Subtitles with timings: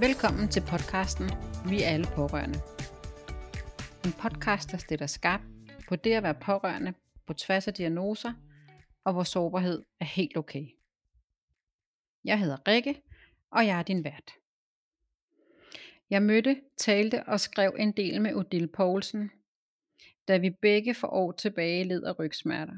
[0.00, 1.30] Velkommen til podcasten
[1.68, 2.58] Vi er alle pårørende.
[4.04, 5.40] En podcast, der stiller skarp
[5.88, 6.94] på det at være pårørende
[7.26, 8.32] på tværs af diagnoser,
[9.04, 10.66] og hvor sårbarhed er helt okay.
[12.24, 13.02] Jeg hedder Rikke,
[13.50, 14.30] og jeg er din vært.
[16.10, 19.30] Jeg mødte, talte og skrev en del med Odile Poulsen,
[20.28, 22.76] da vi begge for år tilbage led af rygsmerter.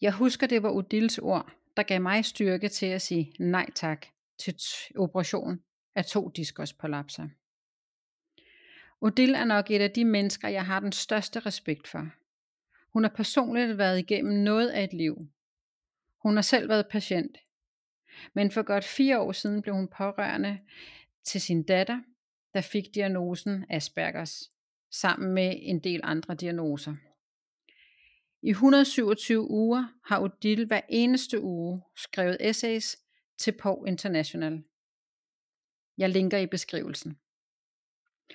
[0.00, 4.06] Jeg husker, det var Odils ord, der gav mig styrke til at sige nej tak
[4.38, 4.54] til
[4.96, 5.62] operation
[5.94, 7.28] af to diskospolapser.
[9.00, 12.08] Odil er nok et af de mennesker, jeg har den største respekt for.
[12.92, 15.28] Hun har personligt været igennem noget af et liv.
[16.22, 17.38] Hun har selv været patient.
[18.34, 20.58] Men for godt fire år siden blev hun pårørende
[21.24, 22.00] til sin datter,
[22.54, 24.52] der fik diagnosen Aspergers,
[24.90, 26.94] sammen med en del andre diagnoser.
[28.42, 32.96] I 127 uger har Odile hver eneste uge skrevet essays
[33.38, 34.64] til POV International.
[35.98, 37.18] Jeg linker i beskrivelsen.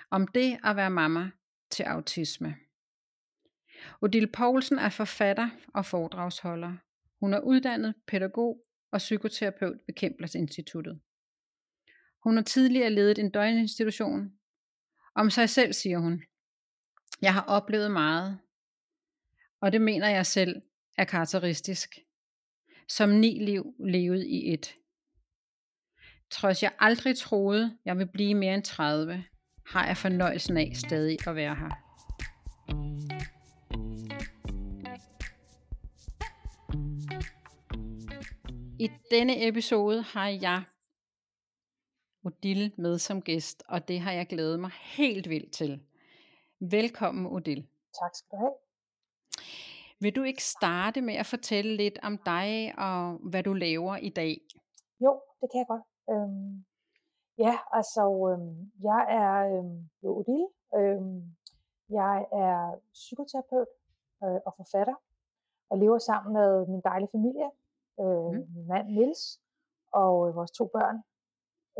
[0.09, 1.31] Om det at være mamma
[1.69, 2.55] til autisme.
[4.01, 6.77] Odile Poulsen er forfatter og foredragsholder.
[7.19, 11.01] Hun er uddannet pædagog og psykoterapeut ved Kemplers Instituttet.
[12.23, 14.33] Hun har tidligere ledet en døgninstitution.
[15.15, 16.23] Om sig selv siger hun,
[17.21, 18.39] jeg har oplevet meget,
[19.61, 20.61] og det mener jeg selv
[20.97, 21.99] er karakteristisk.
[22.87, 24.75] Som ni liv levet i et.
[26.33, 29.25] Trods jeg aldrig troede, jeg vil blive mere end 30,
[29.65, 31.69] har jeg fornøjelsen af stadig at være her.
[38.79, 40.63] I denne episode har jeg
[42.25, 45.79] Odile med som gæst, og det har jeg glædet mig helt vildt til.
[46.59, 47.67] Velkommen, Odile.
[48.01, 48.53] Tak skal du have.
[49.99, 54.09] Vil du ikke starte med at fortælle lidt om dig og hvad du laver i
[54.09, 54.37] dag?
[55.01, 55.92] Jo, det kan jeg godt.
[56.09, 56.65] Øhm,
[57.37, 60.49] ja, altså, øhm, jeg er øhm, Odile.
[60.75, 61.35] Øhm,
[61.89, 63.67] jeg er psykoterapeut
[64.23, 64.95] øh, og forfatter,
[65.69, 67.49] og lever sammen med min dejlige familie,
[67.99, 68.47] øh, mm.
[68.55, 69.41] min mand Nils
[69.91, 70.97] og øh, vores to børn,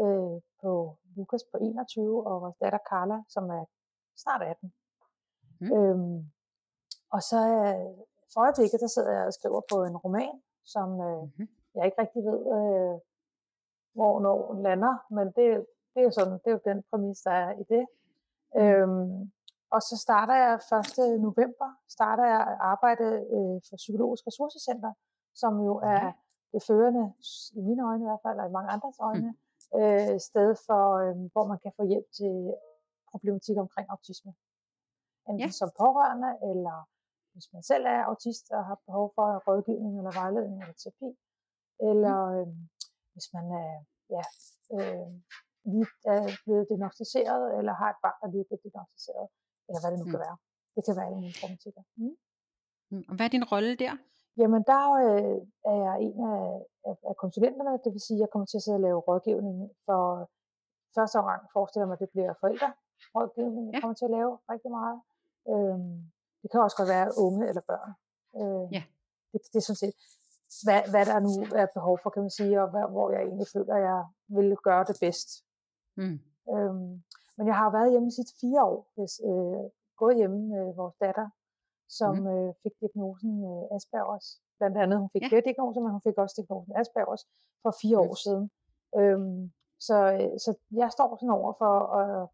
[0.04, 3.66] øh, på Lukas på 21 og vores datter Carla, som er
[4.18, 4.74] snart 18.
[5.60, 5.72] Mm.
[5.78, 6.32] Øhm,
[7.12, 10.36] og så øh, for øjeblikket, der sidder jeg og skriver på en roman,
[10.74, 11.48] som øh, mm-hmm.
[11.76, 12.96] jeg ikke rigtig ved, øh,
[13.94, 17.64] hvornår lander, men det, det, er sådan, det er jo den præmis, der er i
[17.74, 17.86] det.
[18.62, 19.32] Øhm,
[19.76, 21.22] og så starter jeg 1.
[21.22, 24.94] november, starter jeg at arbejde øh, for Psykologisk Ressourcecenter,
[25.36, 26.12] som jo er
[26.54, 27.14] det førende,
[27.60, 29.80] i mine øjne i hvert fald, og i mange andres øjne, mm.
[29.80, 32.34] øh, sted for, øh, hvor man kan få hjælp til
[33.12, 34.34] problematik omkring autisme.
[35.30, 35.52] Enten ja.
[35.62, 36.78] som pårørende, eller
[37.34, 41.10] hvis man selv er autist og har behov for rådgivning eller vejledning eller terapi,
[41.90, 42.40] eller mm.
[42.40, 42.48] øh,
[43.14, 43.72] hvis man er,
[44.16, 44.24] ja,
[44.76, 45.10] øh,
[45.74, 49.28] lige er blevet diagnostiseret, eller har et barn, der lige er blevet diagnostiseret,
[49.68, 50.14] eller hvad det nu mm.
[50.14, 50.38] kan være.
[50.76, 51.84] Det kan være alle mulige problematikker.
[52.00, 52.16] Mm.
[52.92, 53.04] Mm.
[53.10, 53.94] Og hvad er din rolle der?
[54.42, 55.40] Jamen, der øh,
[55.72, 56.46] er jeg en af,
[56.90, 59.58] af, af konsulenterne, det vil sige, at jeg kommer til at sidde og lave rådgivning
[59.88, 60.02] for
[60.96, 63.82] første gang forestiller mig, at det bliver forældrerådgivning, jeg ja.
[63.82, 64.98] kommer til at lave rigtig meget.
[65.52, 65.96] Øhm,
[66.42, 67.92] det kan også godt være unge eller børn.
[68.40, 68.84] Øh, ja.
[69.32, 69.96] det, det er sådan set,
[70.66, 73.48] hvad, hvad der nu er behov for, kan man sige, og hvad, hvor jeg egentlig
[73.56, 74.02] føler, at jeg
[74.38, 75.30] vil gøre det bedst.
[75.98, 76.20] Mm.
[76.54, 76.92] Øhm,
[77.38, 79.64] men jeg har været hjemme de sidste fire år, hvis, øh,
[80.02, 81.28] gået hjemme med vores datter,
[82.00, 82.28] som mm.
[82.34, 84.28] øh, fik diagnosen øh, Aspergers.
[84.60, 85.28] Blandt andet, hun fik ja.
[85.28, 87.24] flere diagnoser, men hun fik også diagnosen Aspergers
[87.64, 88.06] for fire mm.
[88.06, 88.46] år siden.
[89.00, 89.42] Øhm,
[89.88, 92.30] så, øh, så jeg står sådan over for at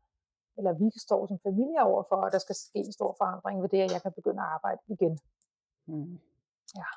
[0.60, 3.70] eller vi står som familie over for, at der skal ske en stor forandring ved
[3.70, 5.20] det, at jeg kan begynde at arbejde igen.
[5.86, 6.20] Mm.
[6.80, 6.90] Ja.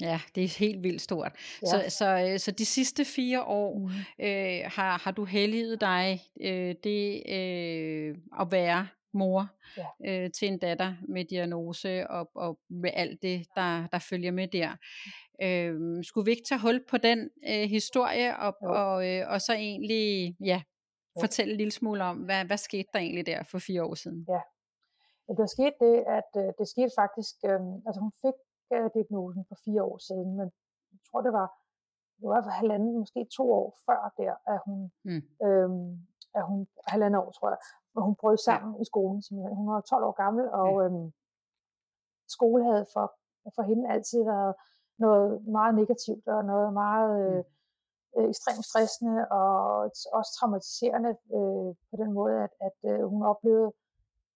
[0.00, 1.32] Ja, det er helt vildt stort.
[1.62, 1.66] Ja.
[1.66, 4.24] Så, så, øh, så de sidste fire år mm.
[4.24, 9.86] øh, har, har du helliget dig øh, det øh, at være mor ja.
[10.06, 14.48] øh, til en datter med diagnose og, og med alt det, der, der følger med
[14.48, 14.70] der.
[15.42, 19.52] Øh, skulle vi ikke tage hul på den øh, historie og, og, øh, og så
[19.52, 20.62] egentlig ja,
[21.20, 24.26] fortælle en lille smule om, hvad, hvad skete der egentlig der for fire år siden?
[24.28, 24.40] Ja,
[25.28, 28.38] ja der skete det, at øh, det skete faktisk, øh, altså hun fik
[28.74, 30.48] øh, diagnosen for fire år siden, men
[30.92, 31.48] jeg tror det var,
[32.16, 35.22] det var i hvert fald halvanden, måske to år før der, at hun, mm.
[35.46, 35.70] øh,
[36.34, 37.58] at hun halvanden år tror jeg,
[37.92, 38.80] hvor hun brød sammen ja.
[38.82, 39.22] i skolen.
[39.22, 39.56] Simpelthen.
[39.56, 40.84] Hun var 12 år gammel, og ja.
[40.84, 41.12] øh,
[42.28, 43.06] skole havde for,
[43.56, 44.54] for hende altid været
[44.98, 47.10] noget meget negativt og noget meget...
[47.26, 47.44] Øh, mm
[48.16, 49.80] øh, ekstremt stressende og
[50.18, 53.72] også traumatiserende øh, på den måde, at, at øh, hun oplevede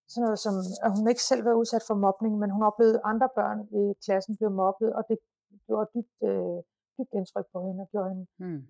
[0.09, 0.55] sådan noget som,
[0.85, 4.37] at hun ikke selv var udsat for mobning, men hun oplevede andre børn i klassen
[4.37, 5.19] blev mobbet, og det
[5.67, 6.59] gjorde dybt, øh,
[6.97, 8.63] dybt indtryk på hende og gjorde hende mm.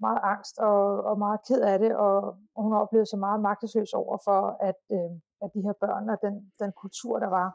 [0.00, 2.16] meget angst og, og meget ked af det, og,
[2.54, 5.12] og hun oplevede sig meget magtesløs over for, at, øh,
[5.42, 7.48] at de her børn og den, den kultur, der var,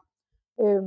[0.64, 0.84] øh,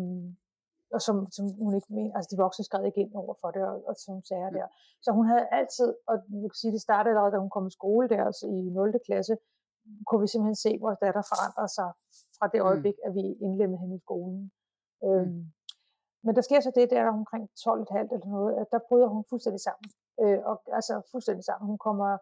[0.94, 3.62] og som, som hun ikke mener, altså de voksne skred ikke ind over for det,
[3.70, 4.67] og, og sådan sager der.
[5.05, 7.76] Så hun havde altid, og du kan sige, det startede allerede, da hun kom i
[7.79, 9.00] skole der, altså i 0.
[9.06, 9.37] klasse,
[10.06, 11.90] kunne vi simpelthen se, hvor datter forandrede sig
[12.39, 14.53] fra det øjeblik, at vi indlemmede hende i skolen.
[15.03, 15.09] Mm.
[15.09, 15.53] Øhm,
[16.25, 19.61] men der sker så det der omkring 12,5 eller noget, at der bryder hun fuldstændig
[19.61, 19.89] sammen.
[20.21, 21.67] Øh, og, altså fuldstændig sammen.
[21.67, 22.19] Hun kommer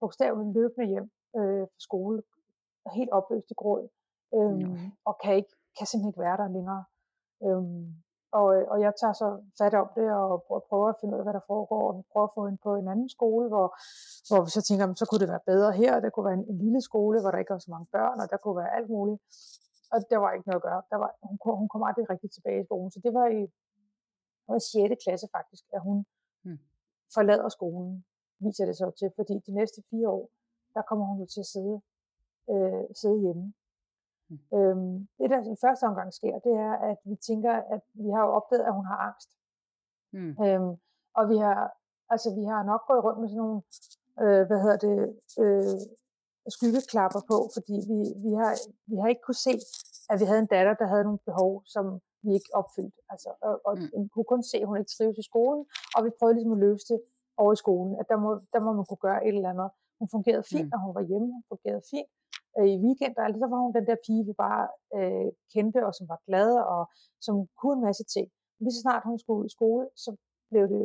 [0.00, 2.22] bogstaveligt løbende hjem øh, fra skole,
[2.94, 3.88] helt opløst i gråd,
[4.34, 4.92] øh, mm.
[5.04, 6.84] og kan, ikke, kan simpelthen ikke være der længere.
[7.44, 8.01] Øhm,
[8.38, 11.36] og, og jeg tager så fat om det og prøver at finde ud af, hvad
[11.38, 13.68] der foregår, og vi prøver at få hende på en anden skole, hvor,
[14.28, 16.58] hvor vi så tænker, så kunne det være bedre her, det kunne være en, en
[16.64, 19.20] lille skole, hvor der ikke var så mange børn, og der kunne være alt muligt.
[19.92, 20.82] Og der var ikke noget at gøre.
[20.92, 22.90] Der var, hun, hun kom aldrig rigtig tilbage i skolen.
[22.94, 23.42] Så det var i,
[24.42, 25.04] det var i 6.
[25.04, 25.96] klasse faktisk, at hun
[26.44, 26.60] hmm.
[27.14, 28.04] forlader skolen,
[28.44, 30.24] viser det så til, fordi de næste fire år,
[30.74, 31.76] der kommer hun til at sidde,
[32.52, 33.44] øh, sidde hjemme.
[34.32, 34.58] Mm.
[34.58, 38.22] Øhm, det, der i første omgang sker, det er, at vi tænker, at vi har
[38.26, 39.30] jo opdaget, at hun har angst.
[40.12, 40.32] Mm.
[40.44, 40.72] Øhm,
[41.18, 41.60] og vi har,
[42.12, 43.60] altså, vi har nok gået rundt med sådan nogle,
[44.22, 44.96] øh, hvad hedder det,
[45.42, 45.78] øh,
[46.56, 48.52] skyggeklapper på, fordi vi, vi, har,
[48.90, 49.54] vi har ikke kunne se,
[50.10, 51.84] at vi havde en datter, der havde nogle behov, som
[52.24, 53.00] vi ikke opfyldte.
[53.12, 54.02] Altså, og, og mm.
[54.02, 55.62] vi kunne kun se, at hun ikke trives i skolen,
[55.96, 57.00] og vi prøvede ligesom at løse det
[57.36, 59.70] over i skolen, at der må, der må man kunne gøre et eller andet.
[59.98, 60.70] Hun fungerede fint, mm.
[60.72, 62.10] når hun var hjemme, hun fungerede fint,
[62.58, 64.64] øh, i weekend og alt så var hun den der pige, vi bare
[64.96, 66.82] øh, kendte, og som var glad, og
[67.26, 68.26] som kunne en masse ting.
[68.54, 70.10] Men lige så snart hun skulle i skole, så
[70.50, 70.84] blev det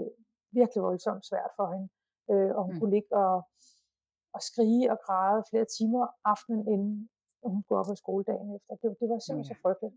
[0.60, 1.90] virkelig voldsomt svært for hende.
[2.32, 2.80] Øh, og hun mm.
[2.80, 3.38] kunne ligge og,
[4.36, 6.04] og skrige og græde flere timer
[6.34, 7.10] aftenen inden
[7.44, 8.74] hun skulle op på skoledagen efter.
[8.82, 9.56] Det, det var simpelthen mm.
[9.56, 9.96] så frygteligt.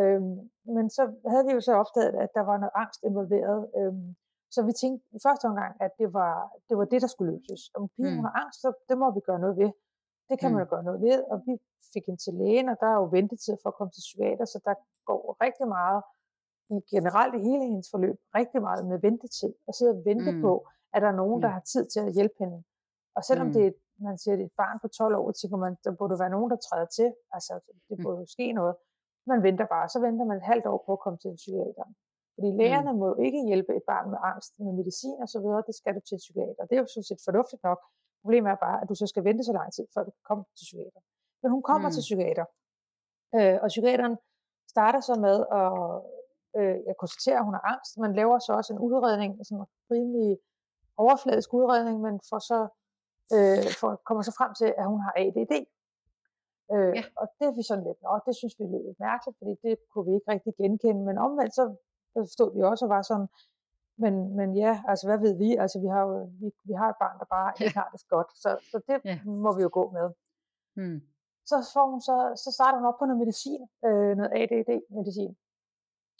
[0.00, 0.38] Øhm,
[0.76, 3.60] men så havde vi jo så opdaget, at der var noget angst involveret.
[3.78, 4.16] Øhm,
[4.54, 6.32] så vi tænkte i første omgang, at det var
[6.68, 7.62] det, var det der skulle løses.
[7.74, 8.24] Om pigen mm.
[8.24, 9.70] har angst, så det må vi gøre noget ved.
[10.28, 11.54] Det kan man jo gøre noget ved, og vi
[11.92, 14.58] fik hende til lægen, og der er jo ventetid for at komme til psykiater, så
[14.64, 14.74] der
[15.08, 16.00] går rigtig meget
[16.74, 20.40] i generelt i hele hendes forløb, rigtig meget med ventetid, og sidde og vente mm.
[20.44, 20.52] på,
[20.94, 22.58] at der er nogen, der har tid til at hjælpe hende.
[23.16, 23.52] Og selvom mm.
[23.52, 23.72] det er,
[24.08, 26.50] man siger, det er et barn på 12 år, tænker man, der burde være nogen,
[26.52, 27.08] der træder til.
[27.36, 27.52] Altså,
[27.88, 28.02] det mm.
[28.02, 28.74] burde jo ske noget.
[29.32, 31.86] Man venter bare, så venter man et halvt år på at komme til en psykiater.
[32.34, 32.98] Fordi lægerne mm.
[32.98, 35.94] må jo ikke hjælpe et barn med angst med medicin og så videre, det skal
[35.96, 36.62] du til en psykiater.
[36.68, 37.80] Det er jo sådan set fornuftigt nok,
[38.26, 40.44] Problemet er bare, at du så skal vente så lang tid, før du kan komme
[40.58, 41.00] til psykiater.
[41.42, 41.94] Men hun kommer mm.
[41.94, 42.46] til psykiater,
[43.36, 44.16] øh, og psykiateren
[44.74, 45.70] starter så med at
[46.58, 47.92] øh, jeg konstatere, at hun har angst.
[48.04, 50.38] Man laver så også en udredning, sådan en rimelig
[51.04, 52.60] overfladisk udredning, men får så,
[53.36, 55.54] øh, for, kommer så frem til, at hun har ADD.
[56.74, 57.04] Øh, ja.
[57.20, 59.74] Og det er vi sådan lidt, og det synes vi lød lidt mærkeligt, fordi det
[59.90, 61.64] kunne vi ikke rigtig genkende, men omvendt så
[62.34, 63.28] stod vi også og var sådan,
[63.96, 65.56] men, men ja, altså hvad ved vi?
[65.56, 67.64] Altså vi har jo vi, vi har et barn, der bare ja.
[67.64, 69.18] ikke har det så godt, så, så det ja.
[69.24, 70.10] må vi jo gå med.
[70.76, 71.00] Hmm.
[71.50, 75.32] Så, får hun så, så starter hun op på noget medicin, øh, noget ADD-medicin,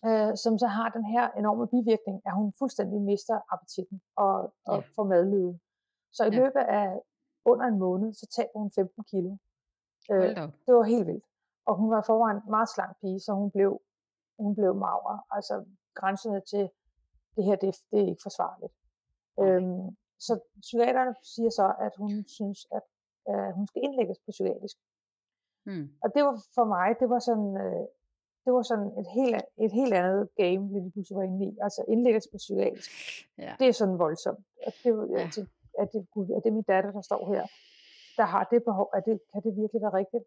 [0.09, 4.79] øh, som så har den her enorme bivirkning, at hun fuldstændig mister appetitten og, og
[4.83, 4.89] ja.
[4.97, 5.59] får madlyde.
[6.13, 6.39] Så i ja.
[6.41, 7.01] løbet af
[7.45, 9.37] under en måned, så taber hun 15 kilo.
[10.11, 10.37] Øh,
[10.67, 11.25] det var helt vildt.
[11.67, 13.81] Og hun var foran en meget slank pige, så hun blev,
[14.39, 16.71] hun blev mager, altså grænsende til
[17.37, 18.73] det her det, det er ikke forsvarligt.
[19.41, 22.83] Øhm, så psykiaterne siger så, at hun synes, at
[23.31, 24.77] øh, hun skal indlægges på psykiatrisk.
[25.67, 25.89] Hmm.
[26.03, 27.87] Og det var for mig, det var sådan, øh,
[28.45, 31.59] det var sådan et helt, et helt andet game, vi lige pludselig var inde i.
[31.61, 32.91] Altså indlæggelse på psykiatrisk.
[33.39, 33.53] Ja.
[33.59, 34.45] Det er sådan voldsomt.
[34.67, 35.23] Og det, ja.
[35.23, 35.49] at, det,
[35.83, 36.01] at, det,
[36.37, 37.47] at det er min datter, der står her,
[38.17, 40.25] der har det behov, at det, kan det virkelig være rigtigt?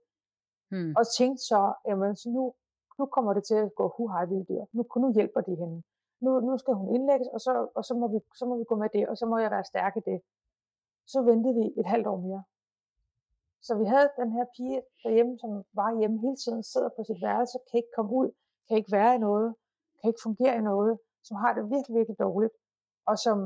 [0.72, 0.94] Hmm.
[1.00, 2.54] Og tænkte så, jamen så nu,
[3.00, 4.64] nu kommer det til at gå hu hej dyr.
[4.74, 5.84] Nu, nu hjælper de hende
[6.22, 8.76] nu, nu skal hun indlægges, og, så, og så, må vi, så må vi gå
[8.76, 10.22] med det, og så må jeg være stærk i det.
[11.06, 12.44] Så ventede vi et halvt år mere.
[13.62, 17.22] Så vi havde den her pige derhjemme, som var hjemme hele tiden, sidder på sit
[17.22, 18.30] værelse, kan ikke komme ud,
[18.68, 19.56] kan ikke være i noget,
[20.02, 22.54] kan ikke fungere i noget, som har det virkelig, virkelig dårligt,
[23.06, 23.38] og som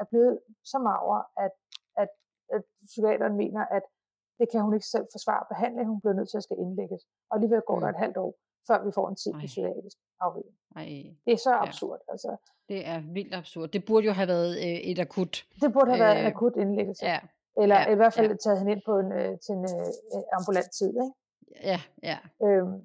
[0.00, 1.54] er blevet så mager, at,
[2.02, 2.10] at,
[2.56, 3.82] at psykiateren mener, at
[4.38, 7.02] det kan hun ikke selv forsvare behandling, hun bliver nødt til at skal indlægges.
[7.28, 7.80] Og alligevel går mm.
[7.80, 8.34] der et halvt år
[8.68, 10.54] før vi får en tid på psykiatrisk afdeling.
[11.26, 12.00] Det er så absurd.
[12.08, 12.12] Ja.
[12.12, 12.36] Altså.
[12.68, 13.68] Det er vildt absurd.
[13.68, 15.44] Det burde jo have været øh, et akut.
[15.60, 17.06] Det burde have øh, været en øh, akut indlæggelse.
[17.06, 17.18] Ja.
[17.62, 18.36] Eller ja, i hvert fald ja.
[18.36, 20.88] taget hende ind på en, øh, til en øh, ambulant tid.
[20.88, 21.12] Ikke?
[21.70, 22.18] Ja, ja.
[22.46, 22.82] Øhm,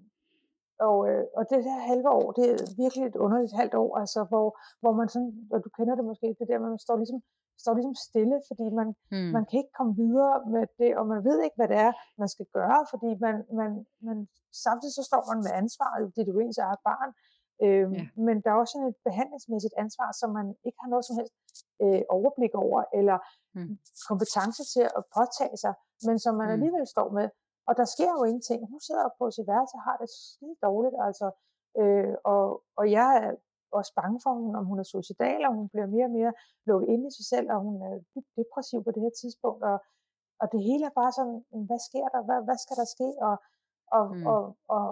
[0.80, 4.24] og, øh, og det her halve år, det er virkelig et underligt halvt år, altså,
[4.24, 4.48] hvor,
[4.82, 7.22] hvor man sådan, og du kender det måske, det der, man står ligesom
[7.62, 9.30] står ligesom stille, fordi man, hmm.
[9.36, 11.92] man kan ikke komme videre med det, og man ved ikke, hvad det er,
[12.22, 13.72] man skal gøre, fordi man, man,
[14.08, 14.18] man
[14.66, 17.10] samtidig så står man med ansvaret, det er jo ens eget barn,
[17.66, 18.06] øhm, ja.
[18.28, 21.34] men der er også sådan et behandlingsmæssigt ansvar, som man ikke har noget som helst
[21.84, 23.18] øh, overblik over, eller
[23.56, 23.78] Mm.
[24.10, 25.74] kompetence til at påtage sig,
[26.08, 26.54] men som man Mm.
[26.56, 27.28] alligevel står med.
[27.68, 28.60] Og der sker jo ingenting.
[28.72, 31.28] Hun sidder på sit værelse og har det skide dårligt, altså.
[31.82, 32.44] Øh, og,
[32.80, 33.32] og jeg er
[33.80, 36.34] også bange for, hun, om hun er suicidal, og hun bliver mere og mere
[36.70, 39.62] lukket ind i sig selv, og hun er dybt depressiv på det her tidspunkt.
[39.72, 39.78] Og,
[40.42, 41.38] og det hele er bare sådan,
[41.70, 42.22] hvad sker der?
[42.28, 43.08] Hvad, hvad skal der ske?
[43.28, 43.36] Og,
[43.98, 44.26] og, Mm.
[44.34, 44.42] og,
[44.78, 44.86] og,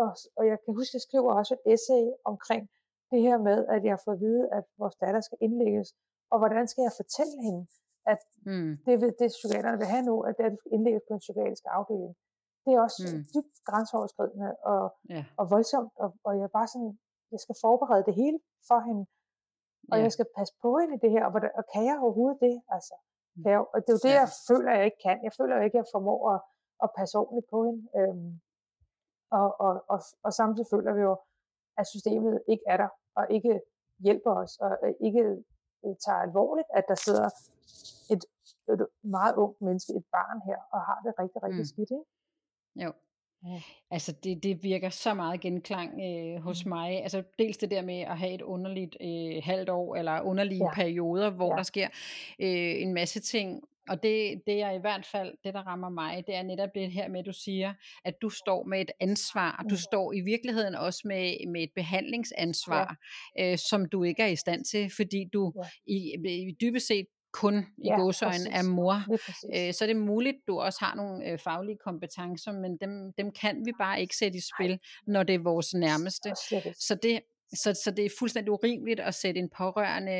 [0.00, 2.64] og, og jeg kan huske, at jeg skriver også et essay omkring
[3.10, 5.88] det her med, at jeg får at vide, at vores datter skal indlægges,
[6.32, 7.62] og hvordan skal jeg fortælle hende,
[8.12, 8.72] at Mm.
[8.86, 11.24] det, det psykiaterne vil have nu, at det er, at du skal indlægges på en
[11.24, 12.14] psykiatrisk afdeling.
[12.64, 13.22] Det er også mm.
[13.34, 15.24] dybt grænseoverskridende og, Ja.
[15.40, 16.98] og voldsomt, og, og jeg er bare sådan,
[17.34, 18.38] jeg skal forberede det hele
[18.68, 19.04] for hende,
[19.90, 20.02] og Ja.
[20.06, 22.54] jeg skal passe på hende i det her, og, hvordan, og kan jeg overhovedet det?
[22.76, 22.94] Altså,
[23.42, 24.20] kan jeg, og det er jo det, Ja.
[24.20, 25.16] jeg føler, jeg ikke kan.
[25.26, 26.40] Jeg føler jo ikke, at jeg formår at,
[26.84, 27.80] at passe ordentligt på hende.
[27.98, 28.30] Øhm,
[29.38, 31.14] og, og, og, og samtidig føler vi jo,
[31.80, 32.88] at systemet ikke er der,
[33.18, 33.60] og ikke
[34.06, 35.22] hjælper os, og ikke
[35.84, 37.28] øh, tager alvorligt, at der sidder
[38.14, 38.22] et,
[38.72, 41.70] et meget ungt menneske, et barn her, og har det rigtig, rigtig Mm.
[41.72, 41.90] skidt.
[41.90, 42.04] Ikke?
[42.84, 42.90] Jo.
[43.50, 43.60] Ja.
[43.90, 46.68] Altså det, det virker så meget genklang øh, hos Mm.
[46.68, 47.02] mig.
[47.02, 50.74] Altså dels det der med at have et underligt øh, halvt år, eller underlige Ja.
[50.74, 51.56] perioder, hvor Ja.
[51.56, 51.88] der sker
[52.40, 53.60] øh, en masse ting.
[53.88, 56.92] Og det, det er i hvert fald, det der rammer mig, det er netop det
[56.92, 57.74] her med, at du siger,
[58.04, 59.64] at du står med et ansvar.
[59.70, 59.76] Du Mm.
[59.76, 62.96] står i virkeligheden også med, med et behandlingsansvar,
[63.40, 65.68] øh, som du ikke er i stand til, fordi du Ja.
[65.92, 66.14] i,
[66.48, 67.06] i dybest set
[67.40, 67.96] kun i Ja,
[68.46, 68.68] er præcis.
[68.68, 68.94] mor.
[69.68, 73.32] Øh, så er det muligt, du også har nogle øh, faglige kompetencer, men dem, dem
[73.32, 76.28] kan vi bare ikke sætte i spil, når det er vores nærmeste.
[76.78, 77.20] Så det,
[77.62, 80.12] så, så det er fuldstændig urimeligt at sætte en pårørende,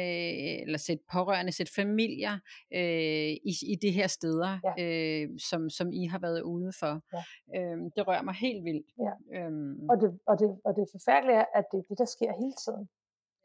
[0.62, 2.34] eller sætte pårørende, sætte familier
[2.74, 4.72] øh, i, i de her steder, Ja.
[4.84, 6.92] øh, som, som I har været ude for.
[7.14, 7.22] Ja.
[7.60, 8.86] Øh, det rører mig helt vildt.
[9.06, 9.12] Ja.
[9.38, 12.30] Øhm, Og det, og, det, og det forfærdelige er, at det er det, der sker
[12.42, 12.88] hele tiden.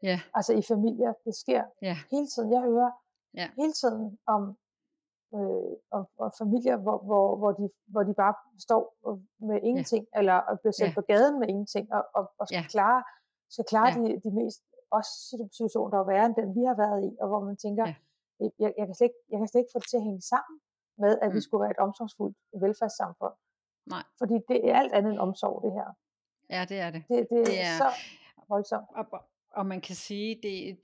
[0.02, 2.48] ja, Altså i familier, det sker ja, hele tiden.
[2.56, 2.90] Jeg hører
[3.34, 3.46] Ja.
[3.56, 4.42] hele tiden om,
[5.34, 8.34] øh, om, om familier, hvor, hvor, hvor, de, hvor de bare
[8.66, 8.82] står
[9.48, 10.18] med ingenting, ja.
[10.18, 10.94] eller bliver sendt Ja.
[11.00, 12.66] på gaden med ingenting, og, og, og skal Ja.
[12.76, 13.02] klare,
[13.50, 13.94] skal klare Ja.
[14.00, 14.60] de, de mest
[14.90, 15.12] også
[15.52, 17.94] situationer, der er værre end den, vi har været i, og hvor man tænker, Ja.
[18.62, 20.56] jeg, jeg, kan slet ikke, jeg kan slet ikke få det til at hænge sammen
[21.02, 21.34] med, at mm.
[21.36, 23.34] vi skulle være et omsorgsfuldt velfærdssamfund.
[23.94, 24.04] Nej.
[24.18, 25.88] Fordi det er alt andet end omsorg, det her.
[26.56, 27.02] ja, det er det.
[27.08, 27.88] Det, det, Det er er- så
[28.48, 28.88] voldsomt.
[28.98, 29.04] Og,
[29.56, 30.76] og- man kan sige, det,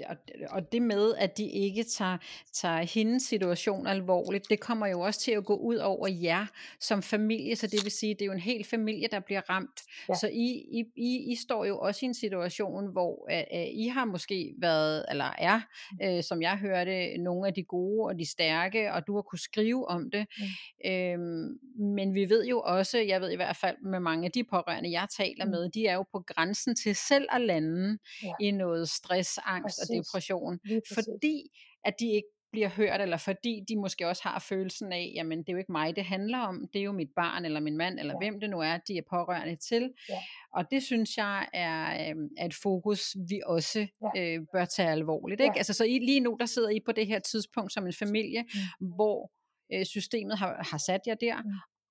[0.50, 2.18] og, det med, at de ikke tager,
[2.52, 6.46] tager hendes situation alvorligt, det kommer jo også til at gå ud over jer
[6.80, 9.80] som familie, så det vil sige, det er jo en hel familie, der bliver ramt.
[10.08, 10.14] Ja.
[10.14, 14.04] Så I, I, I, I står jo også i en situation, hvor uh, I har
[14.04, 15.60] måske været, eller er,
[16.04, 19.38] uh, som jeg hørte, nogle af de gode og de stærke, og du har kunne
[19.38, 20.26] skrive om det.
[20.38, 20.90] Mm.
[20.90, 21.58] Øhm,
[21.96, 24.90] men vi ved jo også, jeg ved i hvert fald med mange af de pårørende,
[24.92, 25.50] jeg taler Mm.
[25.50, 28.32] med, de er jo på grænsen til selv at lande Ja.
[28.40, 30.06] i noget stress, angst og Præcis.
[30.08, 31.08] depression, Lige præcis.
[31.12, 31.42] fordi
[31.84, 35.48] at de ikke bliver hørt, eller fordi de måske også har følelsen af, jamen det
[35.48, 37.98] er jo ikke mig, det handler om, det er jo mit barn, eller min mand,
[38.00, 38.18] eller Ja.
[38.18, 39.92] hvem det nu er, de er pårørende til.
[40.08, 40.18] Ja.
[40.52, 43.86] Og det synes jeg er, øh, er et fokus, vi også
[44.16, 44.22] Ja.
[44.34, 45.40] øh, bør tage alvorligt.
[45.40, 45.44] Ja.
[45.44, 45.56] Ikke?
[45.56, 48.44] Altså, så I, lige nu, der sidder I på det her tidspunkt som en familie,
[48.80, 48.86] Mm.
[48.94, 49.32] hvor
[49.72, 51.50] øh, systemet har, har sat jer der, Mm.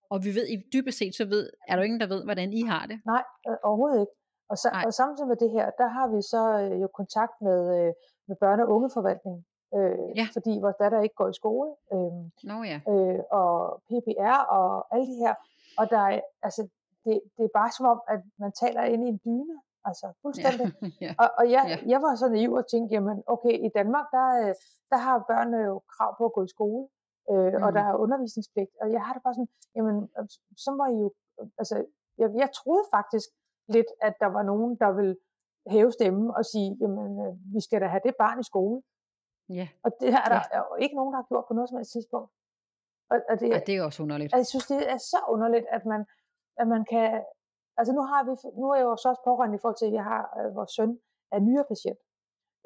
[0.10, 2.62] og vi ved, i dybest set, så ved, er der ingen, der ved, hvordan I
[2.62, 3.00] har det.
[3.06, 4.12] Nej, øh, overhovedet ikke.
[4.50, 4.84] Og, Nej.
[4.86, 7.94] og samtidig med det her, der har vi så øh, jo kontakt med, øh,
[8.28, 10.26] med børne- og ungeforvaltning, øh, Ja.
[10.34, 12.14] fordi vores datter ikke går i skole, øh,
[12.50, 12.78] Nå ja.
[12.92, 13.52] øh, og
[13.90, 15.34] PPR og alle de her.
[15.80, 16.62] Og der er, altså,
[17.06, 19.56] det, det er bare som om, at man taler ind i en dyne,
[19.90, 20.68] altså fuldstændig.
[20.82, 20.88] Ja.
[21.06, 21.12] ja.
[21.22, 21.78] Og, og jeg, Ja.
[21.94, 24.54] jeg var så naiv og tænkte, jamen okay, i Danmark, der, øh,
[24.92, 26.88] der har børnene jo krav på at gå i skole,
[27.32, 27.64] øh, mm.
[27.66, 28.72] og der er undervisningspligt.
[28.82, 30.26] Og jeg har det bare sådan, jamen øh,
[30.64, 31.12] så må I jo,
[31.62, 31.76] altså
[32.18, 33.30] jeg, jeg troede faktisk
[33.68, 35.16] lidt, at der var nogen, der ville
[35.68, 38.82] hæve stemmen og sige, jamen øh, vi skal da have det barn i skole.
[39.50, 39.68] ja.
[39.84, 41.92] Og det er der er jo ikke nogen, der har gjort på noget som helst
[41.92, 42.32] tidspunkt.
[43.12, 44.34] Og, og det, Ej, det er også underligt.
[44.34, 46.02] jeg synes, det er så underligt, at man,
[46.62, 47.24] at man kan...
[47.78, 48.32] Altså nu har vi,
[48.62, 50.72] nu er jeg jo så også pårørende i forhold til, at jeg har øh, vores
[50.78, 50.92] søn
[51.36, 52.00] er nyerepatient.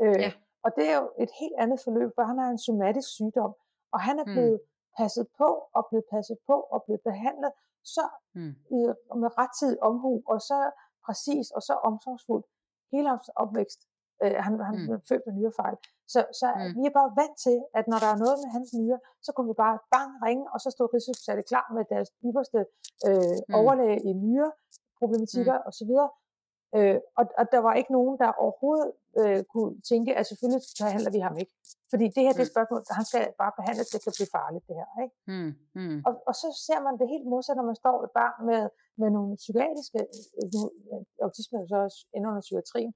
[0.04, 0.32] Øh, Ja.
[0.66, 3.52] Og det er jo et helt andet forløb, for han har en somatisk sygdom,
[3.94, 4.34] og han er Mm.
[4.34, 4.60] blevet
[4.98, 7.52] passet på, og blevet passet på, og blevet behandlet
[7.96, 8.54] så Mm.
[8.78, 8.80] i,
[9.24, 10.58] med rettidig omhu, og så
[11.06, 12.46] præcis, og så omsorgsfuldt
[12.92, 13.82] hele hans opvækst.
[14.24, 14.86] Øh, han han Mm.
[14.88, 15.76] blev født med nyrefejl.
[16.14, 16.72] Så, så Mm.
[16.78, 19.48] vi er bare vant til, at når der er noget med hans nyre, så kunne
[19.52, 22.60] vi bare bang ringe, og så stod Rigshospitalet klar med deres ypperste
[23.08, 23.56] øh, Mm.
[23.60, 24.52] overlæge i nyre
[25.00, 25.68] problematikker mm.
[25.70, 25.92] osv.
[26.78, 28.92] Øh, og, og der var ikke nogen, der overhovedet
[29.22, 31.54] øh, kunne tænke, at selvfølgelig behandler vi ham ikke.
[31.92, 32.56] Fordi det her det er Mm.
[32.56, 34.88] spørgsmål, han skal bare behandles, det kan blive farligt det her.
[35.04, 35.16] Ikke?
[35.32, 35.52] Mm.
[35.80, 35.98] Mm.
[36.08, 38.62] Og, og så ser man det helt modsat, når man står et barn med,
[39.02, 40.00] med nogle psykiatriske,
[40.40, 42.94] øh, nu, øh, autisme er så også inde under psykiatrien,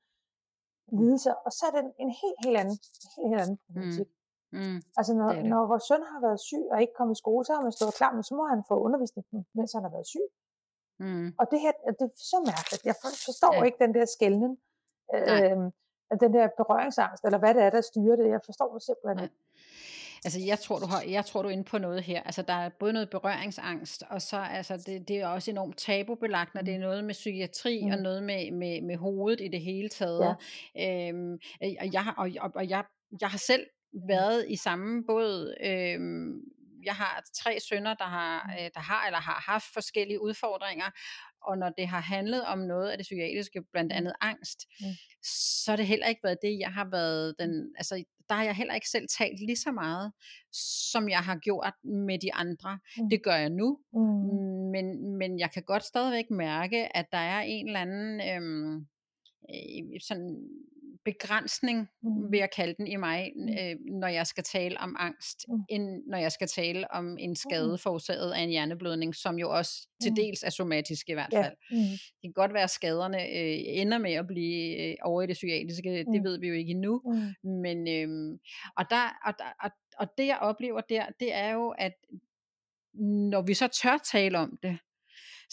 [0.99, 2.77] lidelser, og så er det en, en helt, helt anden,
[3.15, 4.09] helt, helt anden problematik.
[4.55, 4.59] Mm.
[4.59, 4.77] Mm.
[4.99, 5.49] Altså når, Det det.
[5.53, 7.93] når vores søn har været syg og ikke kommet i skole, så har man stået
[7.99, 9.25] klar, men så må han få undervisning,
[9.57, 10.27] mens han har været syg.
[11.03, 11.27] Mm.
[11.39, 12.81] Og det her, det er så mærkeligt.
[12.89, 13.63] Jeg for- forstår Ja.
[13.67, 14.53] ikke den der skældning,
[15.13, 15.71] Nej.
[16.11, 18.29] Øh, den der berøringsangst, eller hvad det er, der styrer det.
[18.29, 19.35] Jeg forstår det simpelthen ikke.
[20.25, 22.23] Altså, jeg tror, du har, jeg tror, du er inde på noget her.
[22.23, 26.55] Altså, der er både noget berøringsangst, og så altså, det, det er også enormt tabubelagt,
[26.55, 27.91] når det er noget med psykiatri, mm.
[27.91, 28.03] og Mm.
[28.03, 30.35] noget med, med, med hovedet i det hele taget.
[30.75, 31.09] Ja.
[31.09, 32.83] Øhm, og jeg, har- og, og, og jeg,
[33.21, 33.65] jeg har selv
[34.07, 35.55] været i samme båd.
[35.63, 36.41] Øhm,
[36.85, 40.85] jeg har tre sønner, der har, øh, der har eller har haft forskellige udfordringer,
[41.47, 43.97] og når det har handlet om noget af det psykiatriske, blandt Mm.
[43.97, 44.85] andet angst, Mm.
[45.63, 48.55] så har det heller ikke været det, jeg har været den, altså der har jeg
[48.55, 50.11] heller ikke selv talt lige så meget,
[50.91, 52.79] som jeg har gjort med de andre.
[52.97, 53.09] Mm.
[53.09, 53.99] Det gør jeg nu, Mm.
[54.71, 58.75] men, men jeg kan godt stadigvæk mærke, at der er en eller anden øhm,
[59.49, 60.49] øh, sådan
[61.05, 62.31] begrænsning, Mm.
[62.31, 63.49] vil jeg kalde den i mig, Mm.
[63.49, 65.59] øh, når jeg skal tale om angst, Mm.
[65.69, 69.87] end når jeg skal tale om en skade forårsaget af en hjerneblødning, som jo også
[70.01, 71.41] til dels er somatisk i hvert Ja.
[71.43, 71.53] fald.
[71.71, 71.77] Mm.
[71.77, 75.33] Det kan godt være, at skaderne øh, ender med at blive øh, over i det
[75.33, 76.23] psykiatriske, det Mm.
[76.23, 77.51] ved vi jo ikke endnu, Mm.
[77.61, 78.39] men øhm,
[78.77, 81.93] og, der, og, der, og, og det jeg oplever der, det er jo, at
[83.31, 84.77] når vi så tør tale om det,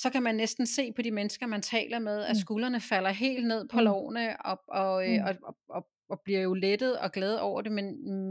[0.02, 2.40] så kan man næsten se på de mennesker, man taler med, at Mm.
[2.44, 3.84] skuldrene falder helt ned på Mm.
[3.84, 5.24] lovene, og, og, øh, Mm.
[5.28, 7.86] og, og, og, og bliver jo lettet og glade over det, men,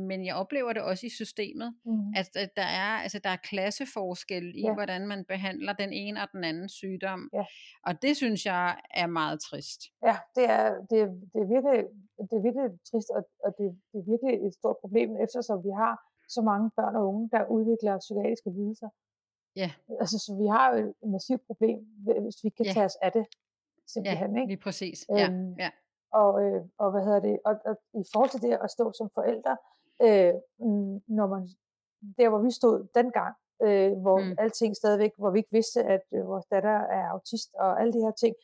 [0.10, 2.14] men jeg oplever det også i systemet, Mm.
[2.20, 4.74] at, at der er altså der er klasseforskel i, Ja.
[4.74, 7.46] hvordan man behandler den ene og den anden sygdom, Ja.
[7.88, 8.68] og det synes jeg
[9.02, 9.82] er meget trist.
[10.08, 11.80] Ja, det er, det, er, det, er virkelig,
[12.30, 15.72] det er virkelig trist, og, og det, det er virkelig et stort problem, eftersom vi
[15.84, 15.94] har
[16.36, 18.90] så mange børn og unge, der udvikler psykiatriske lidelser.
[19.62, 19.70] Ja.
[20.02, 21.80] Altså, så vi har jo et massivt problem,
[22.24, 22.74] hvis vi ikke kan Ja.
[22.74, 24.38] tage os af det, Ja, simpelthen.
[24.38, 24.48] ikke?
[24.54, 25.06] lige præcis.
[25.10, 25.70] Ja, Øhm, ja.
[26.22, 27.40] Og, øh, og hvad hedder det?
[27.46, 29.58] Og, og i forhold til det at stå som forældre,
[30.06, 30.34] øh,
[31.18, 31.42] når man,
[32.18, 34.36] der hvor vi stod dengang, øh, hvor Mm.
[34.44, 38.00] alting stadigvæk, hvor vi ikke vidste, at øh, vores datter er autist og alle de
[38.06, 38.36] her ting,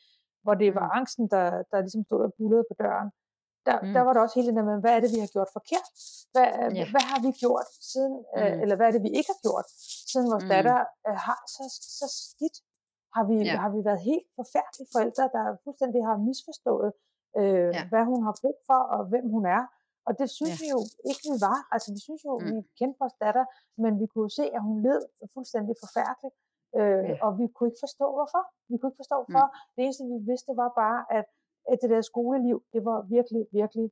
[0.42, 0.98] hvor det var Mm.
[0.98, 3.10] angsten, der, der ligesom stod og bullede på døren,
[3.68, 3.92] der, Mm.
[3.96, 5.86] der var der også hele det der med, hvad er det, vi har gjort forkert?
[6.32, 6.48] Hvad,
[6.80, 6.84] Ja.
[6.94, 8.60] hvad har vi gjort siden, øh, Mm.
[8.62, 9.66] eller hvad er det, vi ikke har gjort,
[10.12, 10.52] siden vores Mm.
[10.54, 11.62] datter øh, har så,
[12.00, 12.56] så skidt?
[13.16, 13.56] Har vi, Ja.
[13.64, 16.90] har vi været helt forfærdelige forældre, der fuldstændig har misforstået,
[17.40, 17.82] øh, Ja.
[17.92, 19.62] hvad hun har brug for, og hvem hun er?
[20.08, 20.60] Og det synes Ja.
[20.62, 21.58] vi jo ikke, vi var.
[21.74, 22.46] Altså, vi synes jo, Mm.
[22.48, 23.44] vi kendte vores datter,
[23.82, 25.00] men vi kunne jo se, at hun led
[25.34, 26.36] fuldstændig forfærdeligt.
[26.78, 27.14] Øh, Ja.
[27.24, 28.42] Og vi kunne ikke forstå, hvorfor.
[28.70, 29.46] Vi kunne ikke forstå, hvorfor.
[29.74, 31.26] Det eneste, vi vidste, var bare, at,
[31.72, 33.90] at det der skoleliv, det var virkelig, virkelig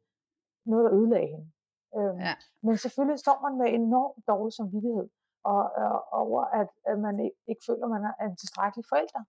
[0.67, 1.51] noget, der ødelagde hende.
[1.99, 2.35] Øhm, Ja.
[2.63, 5.09] Men selvfølgelig står man med enormt dårlig samvittighed
[5.45, 9.23] og, og, over, at, at man ikke, ikke føler, at man er en tilstrækkelig forælder.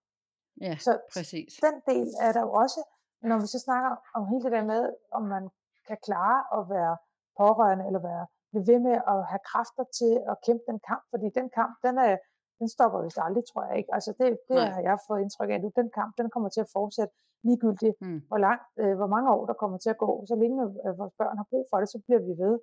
[0.61, 1.51] Ja, Så præcis.
[1.67, 2.79] den del er der jo også,
[3.21, 5.49] når vi så snakker om hele det der med, om man
[5.87, 6.97] kan klare at være
[7.39, 11.27] pårørende, eller være blive ved med at have kræfter til at kæmpe den kamp, fordi
[11.39, 12.17] den kamp, den, er,
[12.59, 13.93] den stopper vist aldrig, tror jeg ikke.
[13.97, 14.69] Altså det, det Nej.
[14.75, 15.71] har jeg fået indtryk af nu.
[15.75, 17.13] Den kamp, den kommer til at fortsætte
[17.47, 18.21] ligegyldigt, Mm.
[18.29, 20.25] hvor, lang, øh, hvor mange år der kommer til at gå.
[20.27, 22.59] Så længe øh, vores børn har brug for det, så bliver vi ved.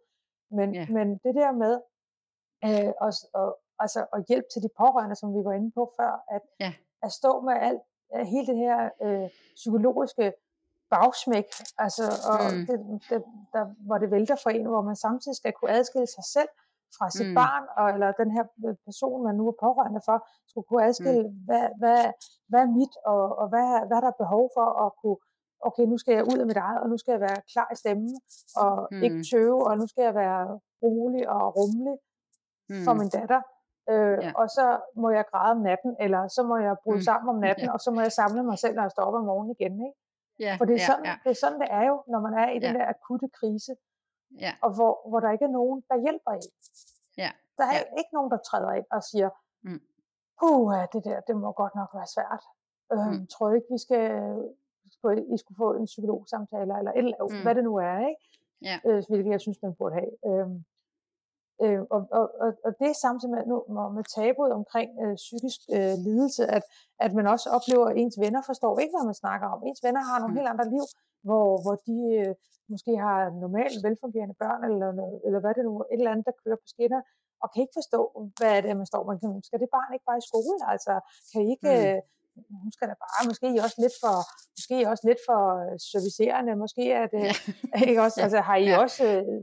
[0.58, 0.86] Men, Ja.
[0.96, 1.74] men det der med
[2.66, 6.12] øh, at, og, altså, at hjælpe til de pårørende, som vi var inde på før,
[6.36, 6.72] at, Ja.
[7.02, 7.82] at stå med alt,
[8.14, 10.32] øh, hele det her øh, psykologiske
[10.90, 11.48] bagsmæk,
[11.84, 12.66] altså, og Mm.
[12.68, 12.78] det,
[13.10, 13.18] det,
[13.54, 16.48] der, hvor det vælter for en, hvor man samtidig skal kunne adskille sig selv
[16.98, 17.30] fra sit Mm.
[17.32, 17.38] mm.
[17.42, 20.16] barn, og, eller den her øh, person, man nu er pårørende for,
[20.50, 21.36] skulle kunne adskille, mm.
[21.48, 22.00] hvad, hvad,
[22.50, 25.18] hvad er mit, og, og hvad, hvad er der behov for at kunne,
[25.68, 27.76] okay, nu skal jeg ud af mit eget, og nu skal jeg være klar i
[27.82, 28.14] stemmen,
[28.62, 29.02] og mm.
[29.04, 29.24] ikke Mm.
[29.32, 30.42] tøve, og nu skal jeg være
[30.84, 31.96] rolig og rummelig
[32.72, 32.84] Mm.
[32.86, 33.40] for min datter.
[33.92, 34.32] Øh, Ja.
[34.40, 34.66] Og så
[35.02, 37.08] må jeg græde om natten, eller så må jeg bryde Mm.
[37.10, 37.72] sammen om natten, Ja.
[37.74, 39.74] og så må jeg samle mig selv, når jeg står op om morgenen igen.
[39.86, 39.98] Ikke?
[40.46, 42.48] Ja, For det er, sådan, ja, det er sådan, det er jo, når man er
[42.56, 42.78] i den Ja.
[42.78, 43.72] der akutte krise,
[44.40, 46.42] ja, og hvor, hvor der ikke er nogen, der hjælper en.
[47.18, 47.30] Ja.
[47.58, 47.98] Der er Ja.
[47.98, 49.30] ikke nogen, der træder ind og siger,
[49.64, 49.80] Mm.
[50.40, 52.42] puh, det der, det må godt nok være svært.
[52.92, 53.26] Øhm, Mm.
[53.26, 54.10] Tror ikke, vi skal,
[55.34, 57.42] I skulle få en psykologsamtale, eller eller Mm.
[57.42, 58.22] hvad det nu er, ikke?
[58.62, 58.76] Ja.
[58.86, 60.12] Øh, hvilket jeg synes, man burde have.
[60.26, 60.64] Øhm,
[61.62, 63.56] øh, og, og, og, og det er samtidig med, nu,
[63.96, 66.62] med tabuet omkring øh, psykisk øh, lidelse, at,
[66.98, 69.62] at man også oplever, at ens venner forstår ikke, hvad man snakker om.
[69.66, 70.36] Ens venner har nogle Mm.
[70.38, 70.84] helt andre liv,
[71.26, 72.34] hvor, hvor de øh,
[72.72, 76.26] måske har normalt velfungerende børn, eller, noget, eller hvad det nu er, et eller andet,
[76.28, 77.02] der kører på skinner,
[77.42, 78.00] og kan ikke forstå,
[78.38, 79.02] hvad er det, man står.
[79.10, 80.54] Man kan, skal det barn ikke bare i skole?
[80.74, 80.92] Altså,
[81.30, 81.68] kan I ikke...
[81.74, 81.86] Mm.
[81.86, 82.00] Øh,
[82.64, 84.14] hun skal da bare, måske er I også lidt for,
[84.56, 87.34] måske er I også lidt for øh, servicerende, måske er det, Ja.
[87.88, 88.24] ikke også, Ja.
[88.26, 88.76] altså har I Ja.
[88.84, 89.38] også, øh,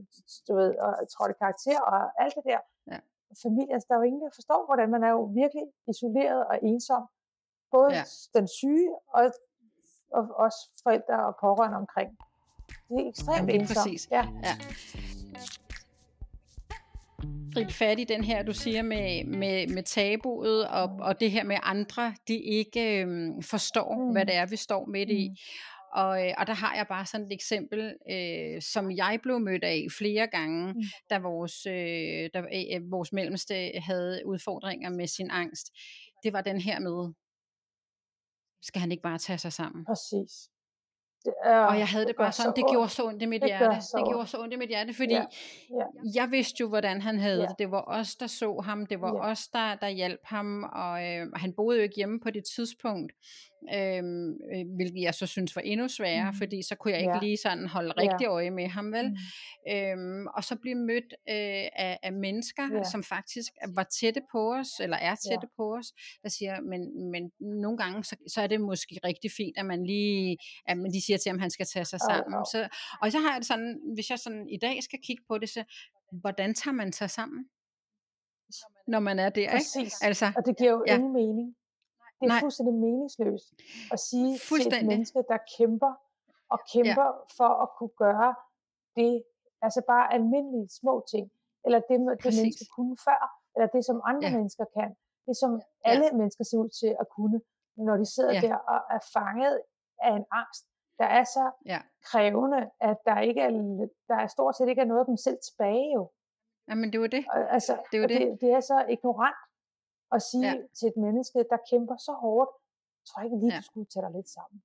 [0.48, 2.62] du ved, og trådt i karakter og alt det der.
[2.92, 3.00] Ja.
[3.46, 6.56] Familie, altså, der er jo ingen, der forstår, hvordan man er jo virkelig isoleret og
[6.70, 7.04] ensom.
[7.76, 8.04] Både Ja.
[8.38, 9.24] den syge og,
[10.12, 12.10] og også forældre og pårørende omkring.
[12.90, 14.08] Det er ekstremt Jamen, præcis.
[14.12, 14.24] Ja.
[14.44, 14.56] Ja.
[17.54, 21.00] Grib fat i den her, du siger med, med, med tabuet, og, Mm.
[21.00, 24.12] og det her med andre, de ikke øhm, forstår, mm.
[24.12, 25.30] hvad det er, vi står midt i.
[25.30, 25.36] Mm.
[25.94, 29.64] Og, øh, og der har jeg bare sådan et eksempel, øh, som jeg blev mødt
[29.64, 30.82] af flere gange, Mm.
[31.10, 35.72] da vores, øh, da, øh, vores mellemste havde udfordringer med sin angst.
[36.24, 37.14] Det var den her med,
[38.62, 39.86] skal han ikke bare tage sig sammen?
[39.86, 40.32] Præcis.
[41.26, 43.26] Det er, Og jeg havde det gør bare sådan, så det gjorde så ondt i
[43.26, 43.76] mit Det hjerte.
[43.98, 45.26] Det gjorde så ondt i mit hjerte, fordi Ja.
[45.70, 45.86] Ja.
[46.22, 47.48] jeg vidste jo, hvordan han havde Ja.
[47.48, 47.56] det.
[47.60, 48.86] Det var os, der så ham.
[48.86, 49.32] Det var Ja.
[49.32, 50.64] os, der, der hjalp ham.
[50.64, 53.12] Og øh, han boede jo ikke hjemme på det tidspunkt.
[53.76, 56.38] Øhm, øh, hvilket jeg så synes var endnu sværere, Mm.
[56.38, 57.20] fordi så kunne jeg ikke Ja.
[57.22, 58.02] lige sådan holde Ja.
[58.02, 59.10] rigtig øje med ham, vel?
[59.10, 59.74] Mm.
[59.74, 62.84] Øhm, og så blive mødt øh, af, af mennesker, Ja.
[62.84, 65.16] som faktisk var tætte på os, eller er Ja.
[65.32, 65.88] tætte på os,
[66.24, 69.86] der siger, men, men nogle gange, så, så er det måske rigtig fint, at man
[69.86, 72.34] lige, at man lige siger til ham, han skal tage sig Au, sammen.
[72.34, 72.44] au.
[72.52, 72.68] Så,
[73.02, 75.50] og så har jeg det sådan, hvis jeg sådan i dag skal kigge på det,
[75.50, 75.64] så
[76.22, 77.46] hvordan tager man sig sammen?
[78.88, 79.52] Når man er der, ikke?
[79.56, 80.02] Præcis.
[80.02, 80.96] Altså, Og det giver jo ja.
[80.96, 81.56] ingen mening.
[82.20, 82.40] Det er Nej.
[82.40, 83.48] fuldstændig meningsløst
[83.92, 85.94] at sige til et menneske, der kæmper
[86.54, 87.36] og kæmper ja.
[87.38, 88.36] for at kunne gøre
[88.96, 89.24] det,
[89.62, 91.32] altså bare almindelige små ting,
[91.66, 92.40] eller det, det Præcis.
[92.42, 93.22] menneske kunne før,
[93.56, 94.32] eller det, som andre Ja.
[94.32, 94.38] ja.
[94.38, 94.90] mennesker kan,
[95.28, 97.42] det som alle mennesker ser ud til at kunne,
[97.78, 98.42] når de sidder Ja.
[98.42, 99.62] der og er fanget
[100.08, 100.64] af en angst,
[101.00, 101.80] der er så ja.
[102.04, 103.50] krævende, at der ikke er,
[104.10, 106.12] der er stort set ikke er noget af dem selv tilbage jo.
[106.70, 107.26] Jamen, det var det.
[107.34, 108.22] Og, altså, Det er og det.
[108.22, 109.36] det, det er så ignorant
[110.16, 110.54] at sige Ja.
[110.78, 112.50] til et menneske, der kæmper så hårdt,
[113.00, 113.58] jeg tror ikke lige, Ja.
[113.60, 114.60] du skulle tage dig lidt sammen.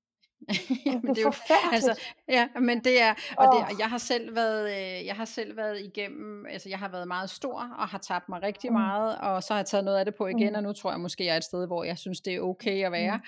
[0.86, 1.74] Jamen, det er jo- forfærdeligt.
[1.88, 5.24] altså, ja, men det er, og, det, og jeg har selv været, øh, jeg har
[5.24, 8.78] selv været igennem, altså jeg har været meget stor, og har tabt mig rigtig Mm.
[8.78, 10.56] meget, og så har jeg taget noget af det på igen, Mm.
[10.56, 12.84] og nu tror jeg måske, jeg er et sted, hvor jeg synes, det er okay
[12.86, 13.20] at være.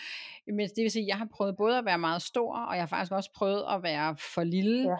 [0.46, 2.86] Men det vil sige, jeg har prøvet både at være meget stor, og jeg har
[2.88, 4.96] faktisk også prøvet at være for lille.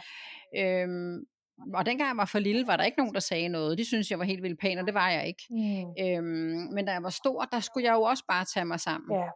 [0.54, 0.82] Ja.
[0.82, 1.26] Øhm,
[1.74, 3.78] og dengang jeg var for lille, var der ikke nogen, der sagde noget.
[3.78, 5.42] De synes jeg var helt vildt pæn, og det var jeg ikke.
[5.50, 5.90] Mm.
[6.04, 9.18] Øhm, men da jeg var stor, der skulle jeg jo også bare tage mig sammen.
[9.20, 9.28] Ja.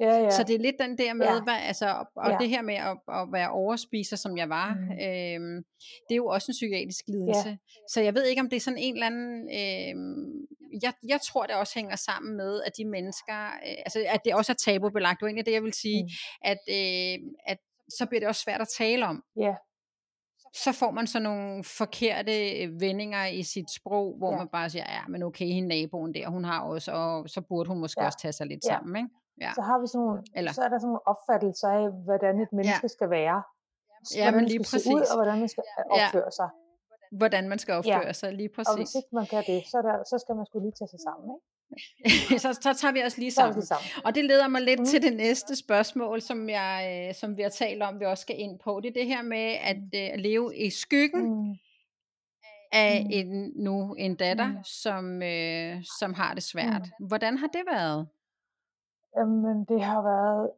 [0.00, 0.30] Ja, ja.
[0.30, 1.42] Så det er lidt den der med, Ja.
[1.42, 2.36] hvad, altså, og Ja.
[2.40, 4.82] det her med at, at være overspiser, som jeg var, Mm.
[4.92, 5.62] øhm,
[6.08, 7.48] det er jo også en psykiatrisk lidelse.
[7.48, 7.56] Ja.
[7.92, 9.34] Så jeg ved ikke, om det er sådan en eller anden...
[9.60, 10.46] Øhm,
[10.82, 13.46] jeg, jeg tror, det også hænger sammen med, at de mennesker...
[13.46, 15.16] Øh, altså, at det også er tabubelagt.
[15.18, 16.08] Det var egentlig det, jeg vil sige, Mm.
[16.50, 17.58] at, øh, at
[17.98, 19.22] så bliver det også svært at tale om.
[19.36, 19.54] Ja.
[20.54, 24.36] Så får man sådan nogle forkerte øh, vendinger i sit sprog, hvor Ja.
[24.38, 27.68] man bare siger, ja, men okay, hende naboen der, hun har også, og så burde
[27.68, 28.06] hun måske Ja.
[28.06, 28.70] også tage sig lidt Ja.
[28.72, 29.08] sammen, ikke?
[29.40, 29.52] Ja.
[29.54, 32.52] Så har vi sådan nogle, Eller- så er der sådan nogle opfattelser af, hvordan et
[32.52, 33.42] menneske skal være.
[34.16, 35.10] Ja, hvordan men lige skal se ud, præcis.
[35.12, 36.06] og hvordan man skal Ja.
[36.06, 36.48] opføre sig.
[37.20, 38.12] hvordan man skal opføre ja.
[38.20, 38.94] sig, lige Og hvis præcis.
[38.98, 41.26] ikke man kan det, så, er der, så skal man skulle lige tage sig sammen.
[41.34, 41.44] Ikke?
[42.42, 43.62] så, så tager vi os lige sammen.
[44.04, 44.82] Og det leder mig lidt mm.
[44.82, 44.86] Mm.
[44.86, 48.40] til det næste spørgsmål, som, jeg, øh, som vi har talt om, vi også skal
[48.40, 48.80] ind på.
[48.82, 51.54] Det er det her med at øh, leve i skyggen Mm.
[52.72, 53.10] af Mm.
[53.12, 54.64] en, nu en datter, Mm.
[54.64, 56.82] som, øh, som har det svært.
[57.08, 58.08] Hvordan har det været?
[59.16, 60.50] Jamen, det har været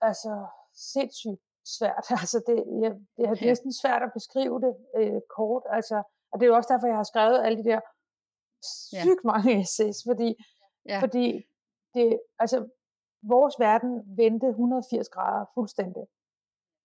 [0.00, 0.46] altså
[0.92, 1.42] sindssygt
[1.78, 2.04] svært.
[2.22, 5.62] Altså, det, jeg, det er næsten svært at beskrive det øh, kort.
[5.76, 5.96] Altså,
[6.32, 7.80] og det er jo også derfor, jeg har skrevet alle de der
[8.92, 9.02] Ja.
[9.02, 10.44] sygt mange essays, fordi,
[10.88, 11.00] Ja.
[11.00, 11.46] fordi
[11.94, 12.68] det, altså,
[13.22, 16.02] vores verden vendte 180 grader fuldstændig.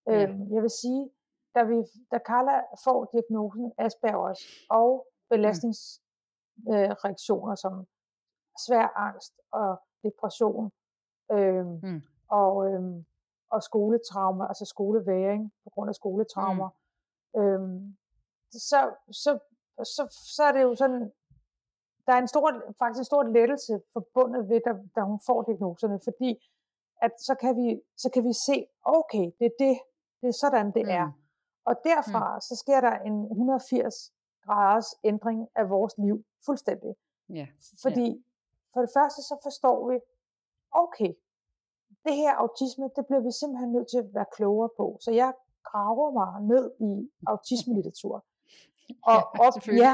[0.08, 0.24] Ja.
[0.24, 1.10] Øhm, jeg vil sige,
[1.56, 1.76] da, vi,
[2.12, 7.88] da Carla får diagnosen Aspergers og belastningsreaktioner øh, som
[8.68, 10.72] svær angst og depression
[11.32, 12.02] øhm, Mm.
[12.30, 13.06] og, øhm,
[13.50, 16.70] og skoletraumer, altså skoleværing på grund af skoletraumer,
[17.36, 17.42] mm.
[17.42, 17.98] øhm,
[18.52, 19.40] så, så,
[19.84, 21.12] så, så er det jo sådan,
[22.06, 26.00] der er en stor, faktisk en stor lettelse forbundet ved, da, da hun får diagnoserne,
[26.04, 26.48] fordi
[27.02, 29.76] at så kan vi, så kan vi se, okay, det er det,
[30.22, 30.90] det er sådan, det Mm.
[31.00, 31.12] er.
[31.66, 34.14] Og derfra, så sker der en 180
[34.46, 36.96] graders ændring af vores liv, fuldstændig.
[37.30, 37.48] Ja.
[37.82, 38.26] Fordi
[38.74, 40.00] for det første, så forstår vi,
[40.72, 41.14] okay,
[42.06, 44.98] det her autisme, det bliver vi simpelthen nødt til at være klogere på.
[45.02, 45.34] Så jeg
[45.64, 46.92] graver mig ned i
[47.32, 48.26] autismelitteratur.
[49.14, 49.54] Og, op,
[49.86, 49.94] ja,